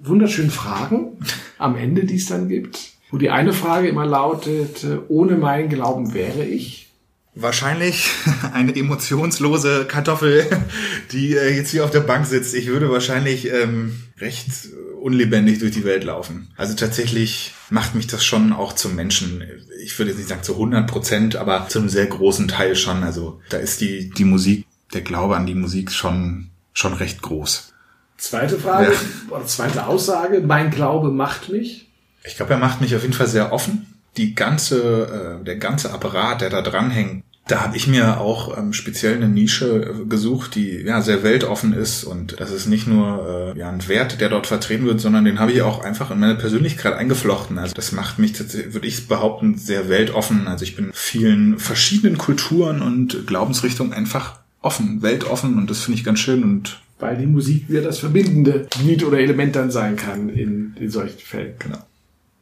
wunderschönen 0.02 0.50
Fragen 0.50 1.18
am 1.58 1.76
Ende, 1.76 2.04
die 2.04 2.16
es 2.16 2.26
dann 2.26 2.48
gibt, 2.48 2.92
wo 3.10 3.18
die 3.18 3.30
eine 3.30 3.52
Frage 3.52 3.88
immer 3.88 4.06
lautet, 4.06 4.84
äh, 4.84 4.98
ohne 5.08 5.36
meinen 5.36 5.68
Glauben 5.68 6.14
wäre 6.14 6.44
ich. 6.44 6.90
Wahrscheinlich 7.34 8.10
eine 8.52 8.74
emotionslose 8.74 9.86
Kartoffel, 9.86 10.46
die 11.12 11.34
äh, 11.34 11.56
jetzt 11.56 11.70
hier 11.70 11.84
auf 11.84 11.90
der 11.90 12.00
Bank 12.00 12.26
sitzt. 12.26 12.54
Ich 12.54 12.66
würde 12.66 12.90
wahrscheinlich 12.90 13.50
ähm, 13.52 14.00
recht 14.18 14.68
unlebendig 15.00 15.58
durch 15.58 15.72
die 15.72 15.84
Welt 15.84 16.04
laufen. 16.04 16.48
Also 16.56 16.74
tatsächlich 16.74 17.52
macht 17.70 17.94
mich 17.94 18.06
das 18.06 18.24
schon 18.24 18.52
auch 18.52 18.72
zum 18.74 18.94
Menschen. 18.94 19.42
Ich 19.82 19.98
würde 19.98 20.10
jetzt 20.10 20.18
nicht 20.18 20.28
sagen 20.28 20.42
zu 20.42 20.54
100 20.54 20.86
Prozent, 20.88 21.36
aber 21.36 21.68
zu 21.68 21.78
einem 21.78 21.88
sehr 21.88 22.06
großen 22.06 22.48
Teil 22.48 22.76
schon. 22.76 23.02
Also 23.02 23.40
da 23.48 23.58
ist 23.58 23.80
die, 23.80 24.10
die 24.10 24.24
Musik, 24.24 24.66
der 24.92 25.02
Glaube 25.02 25.36
an 25.36 25.46
die 25.46 25.54
Musik 25.54 25.90
schon, 25.90 26.50
schon 26.72 26.94
recht 26.94 27.22
groß. 27.22 27.72
Zweite 28.16 28.58
Frage, 28.58 28.92
ja. 28.92 29.34
oder 29.34 29.46
zweite 29.46 29.86
Aussage, 29.86 30.40
mein 30.40 30.70
Glaube 30.70 31.10
macht 31.10 31.48
mich? 31.48 31.88
Ich 32.22 32.36
glaube, 32.36 32.52
er 32.52 32.58
macht 32.58 32.80
mich 32.80 32.94
auf 32.94 33.02
jeden 33.02 33.14
Fall 33.14 33.28
sehr 33.28 33.52
offen. 33.52 33.86
Die 34.16 34.34
ganze, 34.34 35.38
äh, 35.40 35.44
der 35.44 35.56
ganze 35.56 35.92
Apparat, 35.92 36.42
der 36.42 36.50
da 36.50 36.60
dranhängt, 36.60 37.24
Da 37.50 37.62
habe 37.62 37.76
ich 37.76 37.88
mir 37.88 38.20
auch 38.20 38.56
ähm, 38.56 38.72
speziell 38.72 39.16
eine 39.16 39.28
Nische 39.28 40.04
gesucht, 40.08 40.54
die 40.54 40.82
ja 40.82 41.02
sehr 41.02 41.24
weltoffen 41.24 41.72
ist 41.72 42.04
und 42.04 42.38
das 42.38 42.52
ist 42.52 42.68
nicht 42.68 42.86
nur 42.86 43.54
äh, 43.56 43.58
ja 43.58 43.68
ein 43.68 43.88
Wert, 43.88 44.20
der 44.20 44.28
dort 44.28 44.46
vertreten 44.46 44.84
wird, 44.84 45.00
sondern 45.00 45.24
den 45.24 45.40
habe 45.40 45.50
ich 45.50 45.62
auch 45.62 45.82
einfach 45.82 46.12
in 46.12 46.20
meine 46.20 46.36
Persönlichkeit 46.36 46.94
eingeflochten. 46.94 47.58
Also 47.58 47.74
das 47.74 47.90
macht 47.90 48.20
mich, 48.20 48.38
würde 48.72 48.86
ich 48.86 49.08
behaupten, 49.08 49.58
sehr 49.58 49.88
weltoffen. 49.88 50.46
Also 50.46 50.62
ich 50.62 50.76
bin 50.76 50.90
vielen 50.92 51.58
verschiedenen 51.58 52.18
Kulturen 52.18 52.82
und 52.82 53.26
Glaubensrichtungen 53.26 53.92
einfach 53.92 54.38
offen, 54.62 55.02
weltoffen 55.02 55.58
und 55.58 55.70
das 55.70 55.82
finde 55.82 55.98
ich 55.98 56.04
ganz 56.04 56.20
schön 56.20 56.44
und 56.44 56.80
weil 57.00 57.16
die 57.16 57.26
Musik 57.26 57.68
wieder 57.68 57.82
das 57.82 57.98
verbindende 57.98 58.68
Glied 58.70 59.02
oder 59.02 59.18
Element 59.18 59.56
dann 59.56 59.72
sein 59.72 59.96
kann 59.96 60.28
in, 60.28 60.76
in 60.78 60.90
solchen 60.90 61.18
Fällen. 61.18 61.54
Genau. 61.58 61.78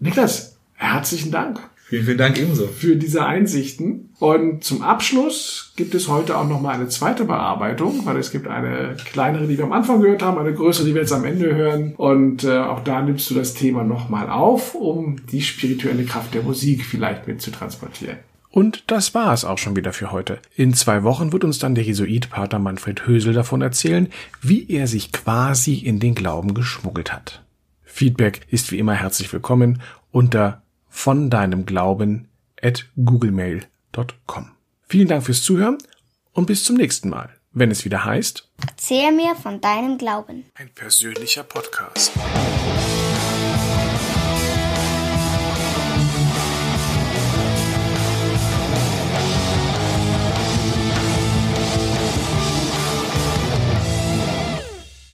Niklas, 0.00 0.56
herzlichen 0.74 1.30
Dank. 1.30 1.60
Vielen, 1.88 2.04
vielen 2.04 2.18
Dank 2.18 2.38
ebenso. 2.38 2.66
Für 2.66 2.96
diese 2.96 3.24
Einsichten. 3.24 4.10
Und 4.18 4.62
zum 4.62 4.82
Abschluss 4.82 5.72
gibt 5.74 5.94
es 5.94 6.06
heute 6.06 6.36
auch 6.36 6.46
nochmal 6.46 6.74
eine 6.74 6.88
zweite 6.88 7.24
Bearbeitung, 7.24 8.04
weil 8.04 8.18
es 8.18 8.30
gibt 8.30 8.46
eine 8.46 8.94
kleinere, 9.06 9.46
die 9.46 9.56
wir 9.56 9.64
am 9.64 9.72
Anfang 9.72 10.02
gehört 10.02 10.22
haben, 10.22 10.36
eine 10.36 10.52
größere, 10.52 10.84
die 10.86 10.92
wir 10.92 11.00
jetzt 11.00 11.14
am 11.14 11.24
Ende 11.24 11.54
hören. 11.54 11.94
Und 11.96 12.44
äh, 12.44 12.58
auch 12.58 12.84
da 12.84 13.00
nimmst 13.00 13.30
du 13.30 13.34
das 13.34 13.54
Thema 13.54 13.84
nochmal 13.84 14.28
auf, 14.28 14.74
um 14.74 15.16
die 15.32 15.40
spirituelle 15.40 16.04
Kraft 16.04 16.34
der 16.34 16.42
Musik 16.42 16.84
vielleicht 16.84 17.26
mit 17.26 17.40
zu 17.40 17.50
transportieren. 17.50 18.18
Und 18.50 18.84
das 18.88 19.14
war 19.14 19.32
es 19.32 19.46
auch 19.46 19.56
schon 19.56 19.74
wieder 19.74 19.94
für 19.94 20.12
heute. 20.12 20.40
In 20.56 20.74
zwei 20.74 21.04
Wochen 21.04 21.32
wird 21.32 21.44
uns 21.44 21.58
dann 21.58 21.74
der 21.74 21.84
Jesuit 21.84 22.28
Pater 22.28 22.58
Manfred 22.58 23.06
Hösel 23.06 23.32
davon 23.32 23.62
erzählen, 23.62 24.08
wie 24.42 24.70
er 24.70 24.88
sich 24.88 25.10
quasi 25.10 25.76
in 25.76 26.00
den 26.00 26.14
Glauben 26.14 26.52
geschmuggelt 26.52 27.14
hat. 27.14 27.42
Feedback 27.82 28.42
ist 28.50 28.72
wie 28.72 28.78
immer 28.78 28.94
herzlich 28.94 29.32
willkommen 29.32 29.80
unter 30.12 30.62
von 30.98 31.30
deinem 31.30 31.64
Glauben 31.64 32.28
at 32.60 32.86
googlemail.com. 32.96 34.50
Vielen 34.88 35.06
Dank 35.06 35.24
fürs 35.24 35.42
Zuhören 35.42 35.78
und 36.32 36.46
bis 36.46 36.64
zum 36.64 36.76
nächsten 36.76 37.08
Mal, 37.08 37.30
wenn 37.52 37.70
es 37.70 37.84
wieder 37.84 38.04
heißt 38.04 38.50
Erzähl 38.66 39.12
mir 39.12 39.36
von 39.36 39.60
deinem 39.60 39.96
Glauben. 39.96 40.46
Ein 40.54 40.70
persönlicher 40.74 41.44
Podcast. 41.44 42.10